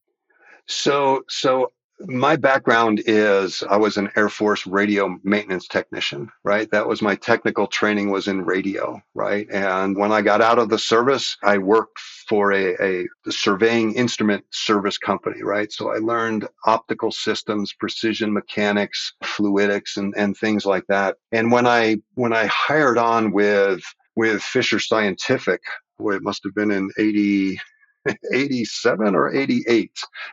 So 0.66 1.22
so 1.28 1.72
my 2.00 2.36
background 2.36 3.02
is 3.06 3.62
I 3.68 3.76
was 3.76 3.96
an 3.96 4.10
Air 4.16 4.28
Force 4.28 4.66
radio 4.66 5.18
maintenance 5.24 5.66
technician, 5.66 6.30
right? 6.44 6.70
That 6.70 6.86
was 6.86 7.02
my 7.02 7.16
technical 7.16 7.66
training 7.66 8.10
was 8.10 8.28
in 8.28 8.44
radio, 8.44 9.00
right? 9.14 9.46
And 9.50 9.96
when 9.96 10.12
I 10.12 10.22
got 10.22 10.40
out 10.40 10.58
of 10.58 10.68
the 10.68 10.78
service, 10.78 11.36
I 11.42 11.58
worked 11.58 11.98
for 12.28 12.52
a, 12.52 12.74
a 12.80 13.08
surveying 13.30 13.94
instrument 13.94 14.44
service 14.50 14.98
company, 14.98 15.42
right? 15.42 15.72
So 15.72 15.92
I 15.92 15.98
learned 15.98 16.46
optical 16.66 17.10
systems, 17.10 17.72
precision 17.72 18.32
mechanics, 18.32 19.14
fluidics, 19.24 19.96
and, 19.96 20.14
and 20.16 20.36
things 20.36 20.64
like 20.66 20.84
that. 20.88 21.16
And 21.32 21.50
when 21.50 21.66
I 21.66 21.96
when 22.14 22.32
I 22.32 22.46
hired 22.46 22.98
on 22.98 23.32
with 23.32 23.82
with 24.14 24.42
Fisher 24.42 24.78
Scientific, 24.78 25.62
boy, 25.98 26.16
it 26.16 26.22
must 26.22 26.42
have 26.44 26.54
been 26.54 26.70
in 26.70 26.90
80, 26.98 27.58
87 28.32 29.14
or 29.14 29.34
88. 29.34 29.90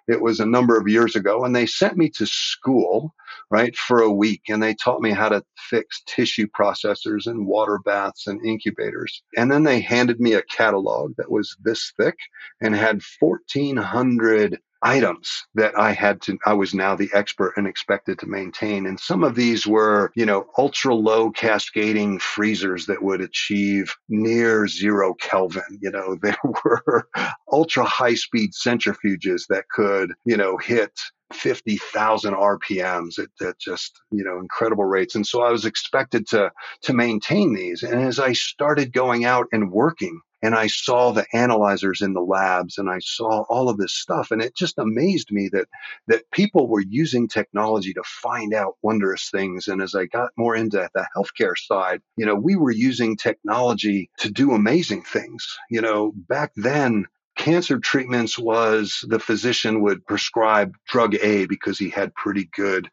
It 0.07 0.21
was 0.21 0.39
a 0.39 0.45
number 0.45 0.77
of 0.77 0.87
years 0.87 1.15
ago. 1.15 1.43
And 1.43 1.55
they 1.55 1.65
sent 1.65 1.97
me 1.97 2.09
to 2.11 2.25
school, 2.25 3.13
right, 3.49 3.75
for 3.75 4.01
a 4.01 4.11
week. 4.11 4.43
And 4.49 4.61
they 4.61 4.73
taught 4.75 5.01
me 5.01 5.11
how 5.11 5.29
to 5.29 5.43
fix 5.57 6.01
tissue 6.05 6.47
processors 6.47 7.25
and 7.25 7.47
water 7.47 7.79
baths 7.83 8.27
and 8.27 8.45
incubators. 8.45 9.23
And 9.37 9.51
then 9.51 9.63
they 9.63 9.79
handed 9.79 10.19
me 10.19 10.33
a 10.33 10.43
catalog 10.43 11.15
that 11.17 11.31
was 11.31 11.55
this 11.63 11.93
thick 11.97 12.17
and 12.61 12.75
had 12.75 13.01
1,400 13.19 14.59
items 14.85 15.45
that 15.55 15.77
I 15.77 15.91
had 15.91 16.21
to, 16.23 16.37
I 16.45 16.53
was 16.53 16.73
now 16.73 16.95
the 16.95 17.09
expert 17.13 17.53
and 17.57 17.67
expected 17.67 18.19
to 18.19 18.27
maintain. 18.27 18.85
And 18.85 18.99
some 18.99 19.23
of 19.23 19.35
these 19.35 19.65
were, 19.65 20.11
you 20.15 20.25
know, 20.25 20.45
ultra 20.57 20.93
low 20.93 21.31
cascading 21.31 22.19
freezers 22.19 22.85
that 22.85 23.01
would 23.01 23.19
achieve 23.19 23.93
near 24.07 24.67
zero 24.67 25.15
Kelvin. 25.15 25.79
You 25.81 25.91
know, 25.91 26.15
there 26.21 26.37
were 26.63 27.09
ultra 27.51 27.83
high 27.83 28.15
speed 28.15 28.51
centrifuges 28.53 29.47
that 29.49 29.65
could, 29.69 30.13
you 30.23 30.37
know, 30.37 30.57
hit 30.57 30.91
50,000 31.33 32.35
RPMs 32.35 33.17
at, 33.17 33.29
at, 33.45 33.59
just, 33.59 33.99
you 34.11 34.23
know, 34.23 34.37
incredible 34.39 34.85
rates. 34.85 35.15
And 35.15 35.25
so 35.25 35.41
I 35.41 35.51
was 35.51 35.65
expected 35.65 36.27
to, 36.27 36.51
to 36.83 36.93
maintain 36.93 37.55
these. 37.55 37.81
And 37.81 37.99
as 38.01 38.19
I 38.19 38.33
started 38.33 38.93
going 38.93 39.25
out 39.25 39.47
and 39.51 39.71
working 39.71 40.21
and 40.45 40.53
I 40.53 40.67
saw 40.67 41.11
the 41.11 41.25
analyzers 41.33 42.01
in 42.01 42.13
the 42.13 42.21
labs 42.21 42.77
and 42.77 42.87
I 42.87 42.99
saw 42.99 43.45
all 43.49 43.67
of 43.67 43.77
this 43.77 43.95
stuff 43.95 44.29
and 44.29 44.43
it 44.43 44.55
just 44.55 44.77
amazed 44.77 45.31
me 45.31 45.49
that 45.53 45.67
that 46.07 46.29
people 46.31 46.67
were 46.67 46.83
using 46.87 47.27
technology 47.27 47.93
to 47.93 48.03
find 48.03 48.53
out 48.53 48.75
wondrous 48.83 49.31
things 49.31 49.67
and 49.67 49.81
as 49.81 49.95
I 49.95 50.05
got 50.05 50.29
more 50.37 50.55
into 50.55 50.87
the 50.93 51.07
healthcare 51.17 51.57
side 51.57 52.01
you 52.15 52.27
know 52.27 52.35
we 52.35 52.55
were 52.55 52.71
using 52.71 53.17
technology 53.17 54.11
to 54.19 54.29
do 54.29 54.51
amazing 54.51 55.01
things. 55.01 55.47
You 55.71 55.81
know 55.81 56.13
back 56.29 56.51
then 56.55 57.05
cancer 57.35 57.79
treatments 57.79 58.37
was 58.37 59.03
the 59.09 59.19
physician 59.19 59.81
would 59.81 60.05
prescribe 60.05 60.75
drug 60.87 61.15
A 61.15 61.47
because 61.47 61.79
he 61.79 61.89
had 61.89 62.13
pretty 62.13 62.49
good 62.55 62.87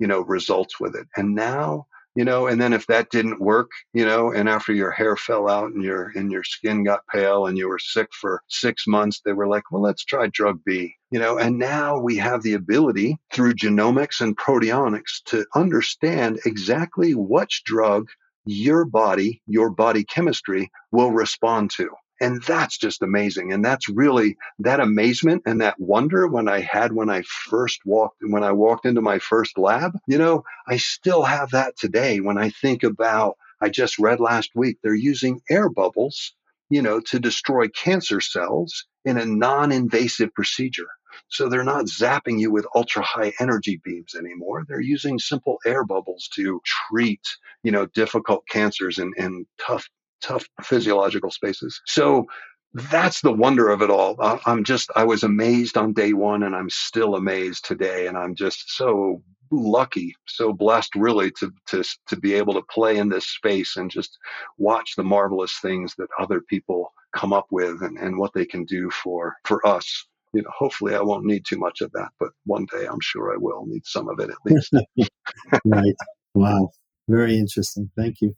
you 0.00 0.08
know 0.08 0.22
results 0.22 0.80
with 0.80 0.96
it. 0.96 1.06
And 1.16 1.36
now 1.36 1.86
you 2.16 2.24
know 2.24 2.46
and 2.48 2.60
then 2.60 2.72
if 2.72 2.86
that 2.86 3.10
didn't 3.10 3.40
work 3.40 3.70
you 3.92 4.04
know 4.04 4.32
and 4.32 4.48
after 4.48 4.72
your 4.72 4.90
hair 4.90 5.16
fell 5.16 5.48
out 5.48 5.70
and 5.72 5.84
your 5.84 6.10
and 6.16 6.32
your 6.32 6.42
skin 6.42 6.82
got 6.82 7.06
pale 7.12 7.46
and 7.46 7.56
you 7.56 7.68
were 7.68 7.78
sick 7.78 8.08
for 8.12 8.42
6 8.48 8.86
months 8.88 9.20
they 9.24 9.32
were 9.32 9.46
like 9.46 9.70
well 9.70 9.82
let's 9.82 10.04
try 10.04 10.26
drug 10.28 10.60
B 10.64 10.94
you 11.10 11.20
know 11.20 11.38
and 11.38 11.58
now 11.58 11.98
we 11.98 12.16
have 12.16 12.42
the 12.42 12.54
ability 12.54 13.16
through 13.32 13.54
genomics 13.54 14.20
and 14.20 14.36
proteomics 14.36 15.22
to 15.26 15.46
understand 15.54 16.40
exactly 16.46 17.14
which 17.14 17.62
drug 17.64 18.08
your 18.46 18.84
body 18.84 19.42
your 19.46 19.70
body 19.70 20.04
chemistry 20.04 20.70
will 20.92 21.10
respond 21.10 21.70
to 21.70 21.90
And 22.20 22.42
that's 22.42 22.78
just 22.78 23.02
amazing. 23.02 23.52
And 23.52 23.64
that's 23.64 23.88
really 23.88 24.36
that 24.60 24.80
amazement 24.80 25.42
and 25.46 25.60
that 25.60 25.78
wonder 25.78 26.26
when 26.26 26.48
I 26.48 26.60
had 26.60 26.92
when 26.92 27.10
I 27.10 27.22
first 27.22 27.80
walked, 27.84 28.16
when 28.22 28.42
I 28.42 28.52
walked 28.52 28.86
into 28.86 29.02
my 29.02 29.18
first 29.18 29.58
lab, 29.58 29.92
you 30.06 30.18
know, 30.18 30.44
I 30.66 30.78
still 30.78 31.22
have 31.24 31.50
that 31.50 31.76
today 31.76 32.20
when 32.20 32.38
I 32.38 32.50
think 32.50 32.82
about, 32.82 33.36
I 33.60 33.68
just 33.68 33.98
read 33.98 34.20
last 34.20 34.50
week, 34.54 34.78
they're 34.82 34.94
using 34.94 35.40
air 35.50 35.68
bubbles, 35.68 36.32
you 36.70 36.82
know, 36.82 37.00
to 37.00 37.18
destroy 37.18 37.68
cancer 37.68 38.20
cells 38.20 38.86
in 39.04 39.18
a 39.18 39.26
non 39.26 39.70
invasive 39.72 40.32
procedure. 40.34 40.88
So 41.28 41.48
they're 41.48 41.64
not 41.64 41.86
zapping 41.86 42.38
you 42.38 42.50
with 42.50 42.66
ultra 42.74 43.02
high 43.02 43.32
energy 43.40 43.80
beams 43.82 44.14
anymore. 44.14 44.64
They're 44.68 44.80
using 44.80 45.18
simple 45.18 45.58
air 45.66 45.84
bubbles 45.84 46.28
to 46.34 46.60
treat, 46.64 47.22
you 47.62 47.72
know, 47.72 47.86
difficult 47.86 48.44
cancers 48.48 48.98
and, 48.98 49.14
in 49.16 49.46
tough, 49.58 49.88
tough 50.26 50.46
physiological 50.62 51.30
spaces. 51.30 51.80
So 51.86 52.26
that's 52.74 53.20
the 53.20 53.32
wonder 53.32 53.70
of 53.70 53.82
it 53.82 53.90
all. 53.90 54.16
I'm 54.44 54.64
just, 54.64 54.90
I 54.96 55.04
was 55.04 55.22
amazed 55.22 55.76
on 55.76 55.92
day 55.92 56.12
one 56.12 56.42
and 56.42 56.54
I'm 56.54 56.70
still 56.70 57.14
amazed 57.14 57.64
today. 57.64 58.06
And 58.06 58.18
I'm 58.18 58.34
just 58.34 58.76
so 58.76 59.22
lucky, 59.50 60.14
so 60.26 60.52
blessed 60.52 60.94
really 60.94 61.30
to, 61.38 61.52
to, 61.68 61.84
to 62.08 62.16
be 62.16 62.34
able 62.34 62.54
to 62.54 62.62
play 62.62 62.98
in 62.98 63.08
this 63.08 63.26
space 63.26 63.76
and 63.76 63.90
just 63.90 64.18
watch 64.58 64.94
the 64.96 65.04
marvelous 65.04 65.58
things 65.60 65.94
that 65.96 66.08
other 66.18 66.40
people 66.40 66.92
come 67.14 67.32
up 67.32 67.46
with 67.50 67.82
and, 67.82 67.96
and 67.98 68.18
what 68.18 68.32
they 68.34 68.44
can 68.44 68.64
do 68.64 68.90
for, 68.90 69.36
for 69.44 69.66
us 69.66 70.06
you 70.32 70.42
know, 70.42 70.50
hopefully 70.54 70.94
I 70.94 71.00
won't 71.00 71.24
need 71.24 71.44
too 71.46 71.56
much 71.58 71.80
of 71.80 71.90
that, 71.92 72.08
but 72.20 72.30
one 72.44 72.66
day 72.70 72.86
I'm 72.86 73.00
sure 73.00 73.32
I 73.32 73.38
will 73.38 73.64
need 73.66 73.86
some 73.86 74.08
of 74.08 74.20
it 74.20 74.28
at 74.28 74.36
least. 74.44 74.70
right. 75.64 75.94
Wow. 76.34 76.68
Very 77.08 77.38
interesting. 77.38 77.90
Thank 77.96 78.20
you. 78.20 78.34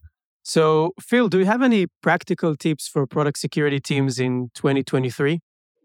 So, 0.48 0.94
Phil, 0.98 1.28
do 1.28 1.40
you 1.40 1.44
have 1.44 1.60
any 1.60 1.88
practical 2.02 2.56
tips 2.56 2.88
for 2.88 3.06
product 3.06 3.38
security 3.38 3.80
teams 3.80 4.18
in 4.18 4.50
2023? 4.54 5.40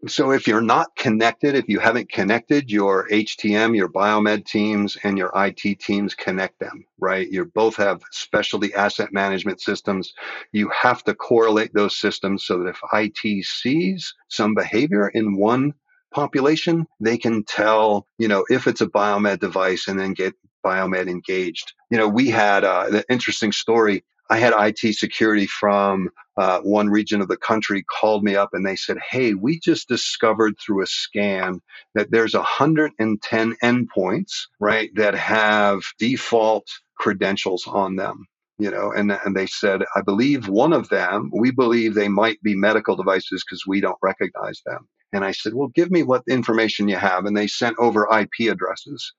So, 0.06 0.30
if 0.30 0.48
you're 0.48 0.62
not 0.62 0.96
connected, 0.96 1.54
if 1.54 1.68
you 1.68 1.80
haven't 1.80 2.10
connected 2.10 2.70
your 2.70 3.06
HTM, 3.10 3.76
your 3.76 3.90
biomed 3.90 4.46
teams, 4.46 4.96
and 5.04 5.18
your 5.18 5.30
IT 5.36 5.80
teams, 5.80 6.14
connect 6.14 6.60
them, 6.60 6.86
right? 6.98 7.30
You 7.30 7.44
both 7.44 7.76
have 7.76 8.00
specialty 8.10 8.72
asset 8.72 9.12
management 9.12 9.60
systems. 9.60 10.14
You 10.52 10.70
have 10.70 11.04
to 11.04 11.14
correlate 11.14 11.74
those 11.74 12.00
systems 12.00 12.46
so 12.46 12.60
that 12.60 12.68
if 12.70 12.80
IT 12.94 13.44
sees 13.44 14.14
some 14.28 14.54
behavior 14.54 15.08
in 15.08 15.36
one 15.36 15.74
population, 16.10 16.86
they 17.00 17.18
can 17.18 17.44
tell, 17.44 18.06
you 18.16 18.28
know, 18.28 18.46
if 18.48 18.66
it's 18.66 18.80
a 18.80 18.86
biomed 18.86 19.40
device 19.40 19.88
and 19.88 20.00
then 20.00 20.14
get 20.14 20.32
biomed 20.64 21.06
engaged. 21.06 21.74
You 21.90 21.98
know, 21.98 22.08
we 22.08 22.30
had 22.30 22.64
uh, 22.64 22.86
an 22.90 23.02
interesting 23.10 23.52
story. 23.52 24.04
I 24.30 24.38
had 24.38 24.54
IT 24.56 24.94
security 24.94 25.46
from 25.46 26.10
uh, 26.36 26.60
one 26.60 26.88
region 26.88 27.20
of 27.20 27.28
the 27.28 27.36
country 27.36 27.84
called 27.84 28.24
me 28.24 28.36
up 28.36 28.50
and 28.52 28.66
they 28.66 28.76
said, 28.76 28.96
Hey, 29.10 29.34
we 29.34 29.60
just 29.60 29.88
discovered 29.88 30.54
through 30.58 30.82
a 30.82 30.86
scan 30.86 31.60
that 31.94 32.10
there's 32.10 32.34
110 32.34 33.56
endpoints, 33.62 34.32
right, 34.60 34.90
that 34.94 35.14
have 35.14 35.82
default 35.98 36.66
credentials 36.96 37.66
on 37.66 37.96
them 37.96 38.24
you 38.56 38.70
know 38.70 38.92
and 38.92 39.10
and 39.10 39.34
they 39.34 39.46
said 39.46 39.82
i 39.96 40.00
believe 40.00 40.48
one 40.48 40.72
of 40.72 40.88
them 40.88 41.28
we 41.34 41.50
believe 41.50 41.94
they 41.94 42.06
might 42.06 42.40
be 42.40 42.54
medical 42.54 42.94
devices 42.94 43.42
because 43.44 43.66
we 43.66 43.80
don't 43.80 43.98
recognize 44.00 44.62
them 44.64 44.86
and 45.14 45.24
I 45.24 45.30
said, 45.30 45.54
well, 45.54 45.68
give 45.68 45.92
me 45.92 46.02
what 46.02 46.24
information 46.28 46.88
you 46.88 46.96
have. 46.96 47.24
And 47.24 47.36
they 47.36 47.46
sent 47.46 47.76
over 47.78 48.08
IP 48.12 48.50
addresses. 48.50 49.12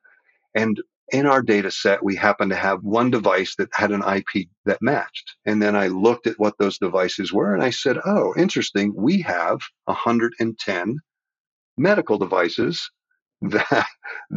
And 0.54 0.78
in 1.12 1.26
our 1.26 1.42
data 1.42 1.72
set, 1.72 2.04
we 2.04 2.16
happened 2.16 2.52
to 2.52 2.58
have 2.58 2.84
one 2.84 3.12
device 3.12 3.56
that 3.58 3.70
had 3.74 3.92
an 3.92 4.04
IP 4.04 4.48
that 4.66 4.82
matched. 4.82 5.36
And 5.46 5.62
then 5.62 5.76
I 5.76 5.88
looked 5.88 6.28
at 6.28 6.40
what 6.40 6.58
those 6.58 6.78
devices 6.80 7.32
were 7.32 7.54
and 7.54 7.64
I 7.64 7.70
said, 7.70 8.00
oh, 8.06 8.34
interesting. 8.38 8.94
We 8.96 9.22
have 9.22 9.60
110 9.86 11.00
medical 11.78 12.18
devices 12.18 12.90
that, 13.42 13.88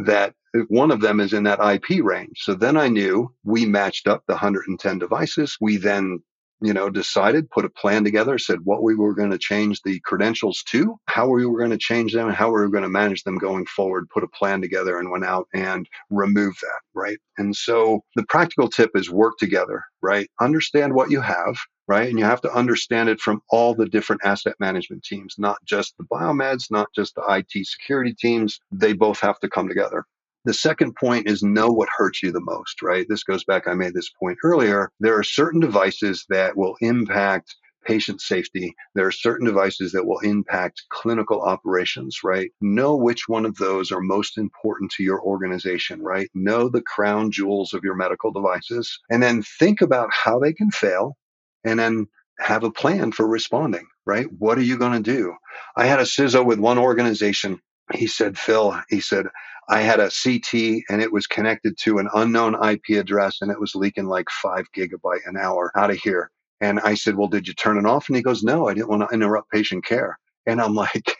that 0.05 0.33
one 0.67 0.91
of 0.91 1.01
them 1.01 1.19
is 1.19 1.33
in 1.33 1.43
that 1.43 1.59
IP 1.59 2.03
range. 2.03 2.39
So 2.41 2.53
then 2.53 2.77
I 2.77 2.87
knew 2.87 3.33
we 3.43 3.65
matched 3.65 4.07
up 4.07 4.23
the 4.27 4.33
110 4.33 4.99
devices. 4.99 5.57
We 5.59 5.77
then 5.77 6.19
you 6.61 6.73
know, 6.73 6.89
decided, 6.89 7.49
put 7.49 7.65
a 7.65 7.69
plan 7.69 8.03
together, 8.03 8.37
said 8.37 8.59
what 8.63 8.83
we 8.83 8.95
were 8.95 9.13
going 9.13 9.31
to 9.31 9.37
change 9.37 9.81
the 9.83 9.99
credentials 10.01 10.63
to, 10.69 10.97
how 11.07 11.27
we 11.27 11.45
were 11.45 11.57
going 11.59 11.71
to 11.71 11.77
change 11.77 12.13
them, 12.13 12.27
and 12.27 12.35
how 12.35 12.47
we 12.47 12.59
were 12.59 12.69
going 12.69 12.83
to 12.83 12.89
manage 12.89 13.23
them 13.23 13.37
going 13.37 13.65
forward, 13.65 14.09
put 14.09 14.23
a 14.23 14.27
plan 14.27 14.61
together 14.61 14.99
and 14.99 15.11
went 15.11 15.25
out 15.25 15.47
and 15.53 15.87
removed 16.09 16.59
that, 16.61 16.81
right? 16.93 17.17
And 17.37 17.55
so 17.55 18.03
the 18.15 18.25
practical 18.25 18.69
tip 18.69 18.91
is 18.95 19.09
work 19.09 19.35
together, 19.39 19.83
right? 20.01 20.29
Understand 20.41 20.93
what 20.93 21.11
you 21.11 21.21
have, 21.21 21.57
right? 21.87 22.09
And 22.09 22.19
you 22.19 22.25
have 22.25 22.41
to 22.41 22.53
understand 22.53 23.09
it 23.09 23.19
from 23.21 23.41
all 23.49 23.73
the 23.73 23.87
different 23.87 24.21
asset 24.25 24.55
management 24.59 25.03
teams, 25.03 25.35
not 25.37 25.57
just 25.65 25.95
the 25.97 26.05
biomeds, 26.05 26.65
not 26.69 26.87
just 26.95 27.15
the 27.15 27.23
IT 27.29 27.65
security 27.65 28.13
teams. 28.13 28.59
They 28.71 28.93
both 28.93 29.19
have 29.21 29.39
to 29.39 29.49
come 29.49 29.67
together. 29.67 30.05
The 30.49 30.53
second 30.55 30.95
point 30.95 31.27
is 31.27 31.43
know 31.43 31.69
what 31.69 31.89
hurts 31.95 32.23
you 32.23 32.31
the 32.31 32.41
most, 32.41 32.81
right? 32.81 33.05
This 33.07 33.23
goes 33.23 33.43
back, 33.43 33.67
I 33.67 33.75
made 33.75 33.93
this 33.93 34.09
point 34.09 34.39
earlier. 34.43 34.89
There 34.99 35.15
are 35.15 35.21
certain 35.21 35.59
devices 35.59 36.25
that 36.29 36.57
will 36.57 36.75
impact 36.81 37.55
patient 37.85 38.19
safety. 38.19 38.73
There 38.95 39.05
are 39.05 39.11
certain 39.11 39.45
devices 39.45 39.91
that 39.91 40.07
will 40.07 40.17
impact 40.21 40.85
clinical 40.89 41.43
operations, 41.43 42.21
right? 42.23 42.49
Know 42.61 42.95
which 42.95 43.29
one 43.29 43.45
of 43.45 43.57
those 43.57 43.91
are 43.91 44.01
most 44.01 44.39
important 44.39 44.89
to 44.93 45.03
your 45.03 45.21
organization, 45.21 46.01
right? 46.01 46.31
Know 46.33 46.67
the 46.67 46.81
crown 46.81 47.29
jewels 47.29 47.75
of 47.75 47.83
your 47.83 47.93
medical 47.93 48.31
devices 48.31 48.99
and 49.11 49.21
then 49.21 49.43
think 49.43 49.81
about 49.81 50.09
how 50.11 50.39
they 50.39 50.51
can 50.51 50.71
fail 50.71 51.15
and 51.63 51.77
then 51.77 52.07
have 52.39 52.63
a 52.63 52.71
plan 52.71 53.11
for 53.11 53.27
responding, 53.27 53.85
right? 54.03 54.25
What 54.39 54.57
are 54.57 54.63
you 54.63 54.79
going 54.79 55.03
to 55.03 55.11
do? 55.13 55.35
I 55.77 55.85
had 55.85 55.99
a 55.99 56.05
CISO 56.05 56.43
with 56.43 56.57
one 56.57 56.79
organization. 56.79 57.61
He 57.93 58.07
said, 58.07 58.37
Phil, 58.37 58.79
he 58.89 58.99
said, 58.99 59.27
I 59.69 59.81
had 59.81 59.99
a 59.99 60.09
CT 60.11 60.83
and 60.89 61.01
it 61.01 61.11
was 61.13 61.27
connected 61.27 61.77
to 61.79 61.99
an 61.99 62.09
unknown 62.15 62.55
IP 62.63 62.97
address 62.97 63.37
and 63.41 63.51
it 63.51 63.59
was 63.59 63.75
leaking 63.75 64.07
like 64.07 64.29
five 64.29 64.65
gigabyte 64.75 65.27
an 65.27 65.37
hour 65.37 65.71
out 65.75 65.91
of 65.91 65.97
here. 65.97 66.31
And 66.61 66.79
I 66.81 66.95
said, 66.95 67.15
Well, 67.15 67.27
did 67.27 67.47
you 67.47 67.53
turn 67.53 67.77
it 67.77 67.85
off? 67.85 68.09
And 68.09 68.15
he 68.15 68.23
goes, 68.23 68.43
No, 68.43 68.67
I 68.67 68.73
didn't 68.73 68.89
want 68.89 69.07
to 69.07 69.13
interrupt 69.13 69.51
patient 69.51 69.85
care. 69.85 70.17
And 70.45 70.59
I'm 70.59 70.73
like, 70.73 71.15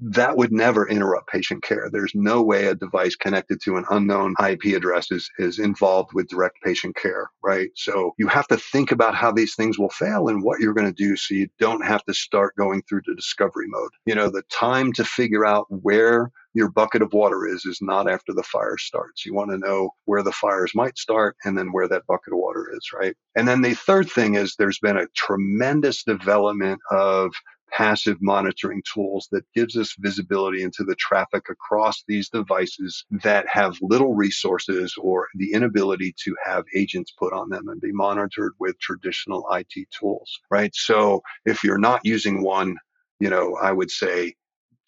that 0.00 0.36
would 0.36 0.52
never 0.52 0.86
interrupt 0.88 1.28
patient 1.28 1.62
care. 1.62 1.88
There's 1.90 2.12
no 2.14 2.42
way 2.42 2.66
a 2.66 2.74
device 2.74 3.16
connected 3.16 3.60
to 3.62 3.76
an 3.76 3.84
unknown 3.90 4.34
IP 4.44 4.76
address 4.76 5.10
is, 5.10 5.28
is 5.38 5.58
involved 5.58 6.10
with 6.12 6.28
direct 6.28 6.56
patient 6.62 6.96
care, 6.96 7.30
right? 7.42 7.70
So 7.74 8.14
you 8.18 8.28
have 8.28 8.46
to 8.48 8.56
think 8.56 8.92
about 8.92 9.14
how 9.14 9.32
these 9.32 9.54
things 9.54 9.78
will 9.78 9.90
fail 9.90 10.28
and 10.28 10.42
what 10.42 10.60
you're 10.60 10.74
going 10.74 10.92
to 10.92 11.04
do 11.04 11.16
so 11.16 11.34
you 11.34 11.48
don't 11.58 11.84
have 11.84 12.04
to 12.04 12.14
start 12.14 12.56
going 12.56 12.82
through 12.82 13.02
the 13.06 13.14
discovery 13.14 13.66
mode. 13.68 13.90
You 14.04 14.14
know, 14.14 14.28
the 14.30 14.42
time 14.50 14.92
to 14.94 15.04
figure 15.04 15.46
out 15.46 15.66
where 15.70 16.30
your 16.54 16.70
bucket 16.70 17.02
of 17.02 17.12
water 17.12 17.46
is 17.46 17.66
is 17.66 17.78
not 17.82 18.08
after 18.08 18.32
the 18.32 18.42
fire 18.42 18.78
starts. 18.78 19.26
You 19.26 19.34
want 19.34 19.50
to 19.50 19.58
know 19.58 19.90
where 20.04 20.22
the 20.22 20.32
fires 20.32 20.72
might 20.74 20.96
start 20.96 21.36
and 21.44 21.58
then 21.58 21.72
where 21.72 21.88
that 21.88 22.06
bucket 22.06 22.32
of 22.32 22.38
water 22.38 22.70
is, 22.72 22.90
right? 22.94 23.16
And 23.34 23.46
then 23.46 23.62
the 23.62 23.74
third 23.74 24.08
thing 24.08 24.36
is 24.36 24.54
there's 24.54 24.78
been 24.78 24.96
a 24.96 25.08
tremendous 25.16 26.04
development 26.04 26.80
of 26.90 27.32
passive 27.70 28.16
monitoring 28.20 28.82
tools 28.92 29.28
that 29.32 29.44
gives 29.54 29.76
us 29.76 29.96
visibility 29.98 30.62
into 30.62 30.84
the 30.84 30.94
traffic 30.94 31.48
across 31.48 32.04
these 32.06 32.28
devices 32.28 33.04
that 33.22 33.46
have 33.48 33.76
little 33.82 34.14
resources 34.14 34.94
or 35.00 35.28
the 35.34 35.52
inability 35.52 36.14
to 36.24 36.34
have 36.44 36.64
agents 36.74 37.12
put 37.18 37.32
on 37.32 37.48
them 37.48 37.68
and 37.68 37.80
be 37.80 37.92
monitored 37.92 38.52
with 38.60 38.78
traditional 38.78 39.46
IT 39.52 39.88
tools, 39.90 40.38
right? 40.50 40.74
So 40.74 41.22
if 41.44 41.64
you're 41.64 41.78
not 41.78 42.00
using 42.04 42.42
one, 42.42 42.76
you 43.20 43.30
know, 43.30 43.56
I 43.60 43.72
would 43.72 43.90
say 43.90 44.34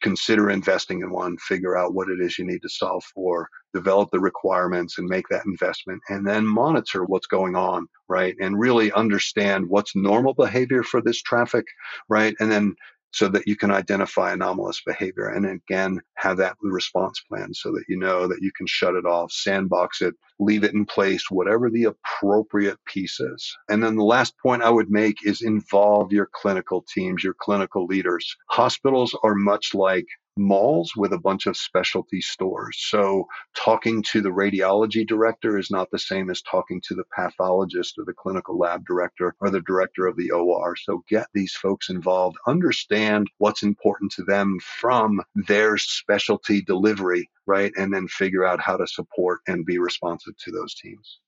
consider 0.06 0.50
investing 0.50 1.00
in 1.00 1.10
one, 1.10 1.36
figure 1.38 1.76
out 1.76 1.92
what 1.92 2.08
it 2.08 2.20
is 2.20 2.38
you 2.38 2.46
need 2.46 2.62
to 2.62 2.68
solve 2.68 3.02
for, 3.12 3.48
develop 3.74 4.08
the 4.12 4.20
requirements 4.20 4.98
and 4.98 5.08
make 5.08 5.26
that 5.28 5.44
investment, 5.46 6.00
and 6.08 6.24
then 6.24 6.46
monitor 6.46 7.04
what's 7.04 7.26
going 7.26 7.56
on, 7.56 7.88
right? 8.08 8.36
And 8.40 8.56
really 8.56 8.92
understand 8.92 9.68
what's 9.68 9.96
normal 9.96 10.32
behavior 10.32 10.84
for 10.84 11.02
this 11.02 11.20
traffic, 11.22 11.64
right? 12.08 12.36
And 12.38 12.52
then 12.52 12.76
so 13.12 13.28
that 13.28 13.46
you 13.46 13.56
can 13.56 13.70
identify 13.70 14.32
anomalous 14.32 14.82
behavior 14.84 15.28
and 15.28 15.46
again 15.46 16.00
have 16.16 16.36
that 16.38 16.56
response 16.62 17.20
plan 17.28 17.52
so 17.54 17.72
that 17.72 17.84
you 17.88 17.98
know 17.98 18.26
that 18.28 18.42
you 18.42 18.50
can 18.56 18.66
shut 18.66 18.94
it 18.94 19.06
off, 19.06 19.32
sandbox 19.32 20.02
it, 20.02 20.14
leave 20.38 20.64
it 20.64 20.74
in 20.74 20.84
place, 20.84 21.30
whatever 21.30 21.70
the 21.70 21.84
appropriate 21.84 22.78
piece 22.86 23.20
is. 23.20 23.56
And 23.68 23.82
then 23.82 23.96
the 23.96 24.04
last 24.04 24.34
point 24.42 24.62
I 24.62 24.70
would 24.70 24.90
make 24.90 25.24
is 25.24 25.42
involve 25.42 26.12
your 26.12 26.28
clinical 26.32 26.84
teams, 26.92 27.24
your 27.24 27.34
clinical 27.38 27.86
leaders. 27.86 28.36
Hospitals 28.50 29.16
are 29.22 29.34
much 29.34 29.74
like 29.74 30.06
malls 30.36 30.94
with 30.96 31.12
a 31.12 31.18
bunch 31.18 31.46
of 31.46 31.56
specialty 31.56 32.20
stores. 32.20 32.76
So 32.78 33.26
talking 33.54 34.02
to 34.10 34.20
the 34.20 34.30
radiology 34.30 35.06
director 35.06 35.58
is 35.58 35.70
not 35.70 35.90
the 35.90 35.98
same 35.98 36.30
as 36.30 36.42
talking 36.42 36.80
to 36.82 36.94
the 36.94 37.04
pathologist 37.14 37.96
or 37.98 38.04
the 38.04 38.12
clinical 38.12 38.58
lab 38.58 38.84
director 38.86 39.34
or 39.40 39.50
the 39.50 39.60
director 39.60 40.06
of 40.06 40.16
the 40.16 40.30
OR. 40.30 40.76
So 40.76 41.02
get 41.08 41.26
these 41.34 41.54
folks 41.54 41.88
involved, 41.88 42.36
understand 42.46 43.28
what's 43.38 43.62
important 43.62 44.12
to 44.12 44.24
them 44.24 44.58
from 44.62 45.22
their 45.34 45.78
specialty 45.78 46.62
delivery, 46.62 47.30
right? 47.46 47.72
And 47.76 47.92
then 47.92 48.08
figure 48.08 48.44
out 48.44 48.60
how 48.60 48.76
to 48.76 48.86
support 48.86 49.40
and 49.46 49.64
be 49.64 49.78
responsive 49.78 50.36
to 50.38 50.50
those 50.50 50.74
teams. 50.74 51.18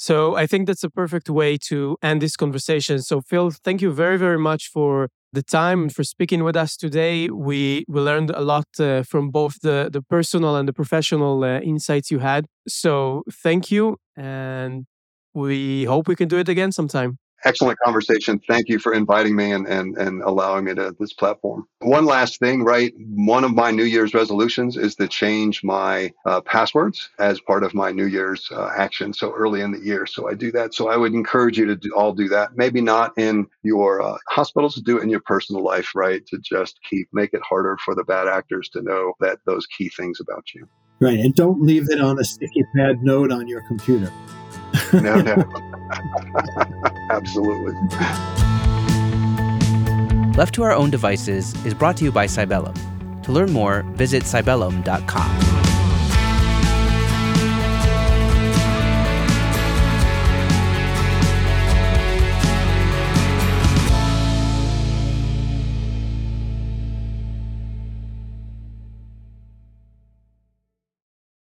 So 0.00 0.36
I 0.36 0.46
think 0.46 0.68
that's 0.68 0.84
a 0.84 0.90
perfect 0.90 1.28
way 1.28 1.58
to 1.68 1.96
end 2.02 2.22
this 2.22 2.36
conversation. 2.36 3.02
So 3.02 3.20
Phil, 3.20 3.50
thank 3.50 3.82
you 3.82 3.90
very, 3.90 4.16
very 4.16 4.38
much 4.38 4.68
for 4.68 5.08
the 5.32 5.42
time 5.42 5.88
for 5.88 6.04
speaking 6.04 6.44
with 6.44 6.56
us 6.56 6.76
today. 6.76 7.28
We 7.30 7.84
we 7.88 8.00
learned 8.00 8.30
a 8.30 8.40
lot 8.40 8.66
uh, 8.80 9.02
from 9.02 9.30
both 9.30 9.60
the 9.62 9.88
the 9.92 10.02
personal 10.02 10.56
and 10.56 10.68
the 10.68 10.72
professional 10.72 11.44
uh, 11.44 11.60
insights 11.60 12.10
you 12.10 12.18
had. 12.20 12.46
So 12.68 13.22
thank 13.42 13.70
you, 13.70 13.96
and 14.16 14.86
we 15.34 15.84
hope 15.84 16.08
we 16.08 16.16
can 16.16 16.28
do 16.28 16.38
it 16.38 16.48
again 16.48 16.72
sometime 16.72 17.18
excellent 17.44 17.78
conversation. 17.84 18.40
Thank 18.46 18.68
you 18.68 18.78
for 18.78 18.92
inviting 18.92 19.36
me 19.36 19.52
and, 19.52 19.66
and, 19.66 19.96
and 19.96 20.22
allowing 20.22 20.64
me 20.64 20.74
to 20.74 20.94
this 20.98 21.12
platform. 21.12 21.66
One 21.80 22.04
last 22.04 22.38
thing, 22.38 22.64
right? 22.64 22.92
One 22.98 23.44
of 23.44 23.54
my 23.54 23.70
New 23.70 23.84
Year's 23.84 24.14
resolutions 24.14 24.76
is 24.76 24.96
to 24.96 25.08
change 25.08 25.62
my 25.62 26.12
uh, 26.26 26.40
passwords 26.40 27.10
as 27.18 27.40
part 27.40 27.64
of 27.64 27.74
my 27.74 27.92
New 27.92 28.06
Year's 28.06 28.48
uh, 28.50 28.70
action. 28.76 29.12
So 29.12 29.32
early 29.32 29.60
in 29.60 29.72
the 29.72 29.80
year. 29.80 30.06
So 30.06 30.28
I 30.28 30.34
do 30.34 30.50
that. 30.52 30.74
So 30.74 30.88
I 30.88 30.96
would 30.96 31.14
encourage 31.14 31.58
you 31.58 31.66
to 31.66 31.76
do, 31.76 31.92
all 31.94 32.12
do 32.12 32.28
that. 32.28 32.56
Maybe 32.56 32.80
not 32.80 33.16
in 33.16 33.46
your 33.62 34.02
uh, 34.02 34.18
hospitals, 34.28 34.76
do 34.76 34.98
it 34.98 35.02
in 35.02 35.10
your 35.10 35.20
personal 35.20 35.62
life, 35.62 35.94
right? 35.94 36.26
To 36.26 36.38
just 36.38 36.78
keep, 36.88 37.08
make 37.12 37.32
it 37.32 37.42
harder 37.42 37.76
for 37.84 37.94
the 37.94 38.04
bad 38.04 38.28
actors 38.28 38.68
to 38.70 38.82
know 38.82 39.14
that 39.20 39.38
those 39.46 39.66
key 39.66 39.88
things 39.90 40.20
about 40.20 40.44
you. 40.54 40.68
Right. 41.00 41.18
And 41.20 41.34
don't 41.34 41.62
leave 41.62 41.90
it 41.90 42.00
on 42.00 42.18
a 42.18 42.24
sticky 42.24 42.64
pad 42.74 43.02
note 43.02 43.30
on 43.30 43.46
your 43.46 43.62
computer. 43.68 44.12
No, 44.92 45.20
no. 45.20 45.48
Absolutely. 47.10 47.74
Left 50.36 50.54
to 50.54 50.62
Our 50.62 50.72
Own 50.72 50.90
Devices 50.90 51.54
is 51.64 51.74
brought 51.74 51.96
to 51.98 52.04
you 52.04 52.12
by 52.12 52.26
Cybellum. 52.26 52.76
To 53.22 53.32
learn 53.32 53.52
more, 53.52 53.82
visit 53.94 54.22
cybellum.com. 54.22 55.47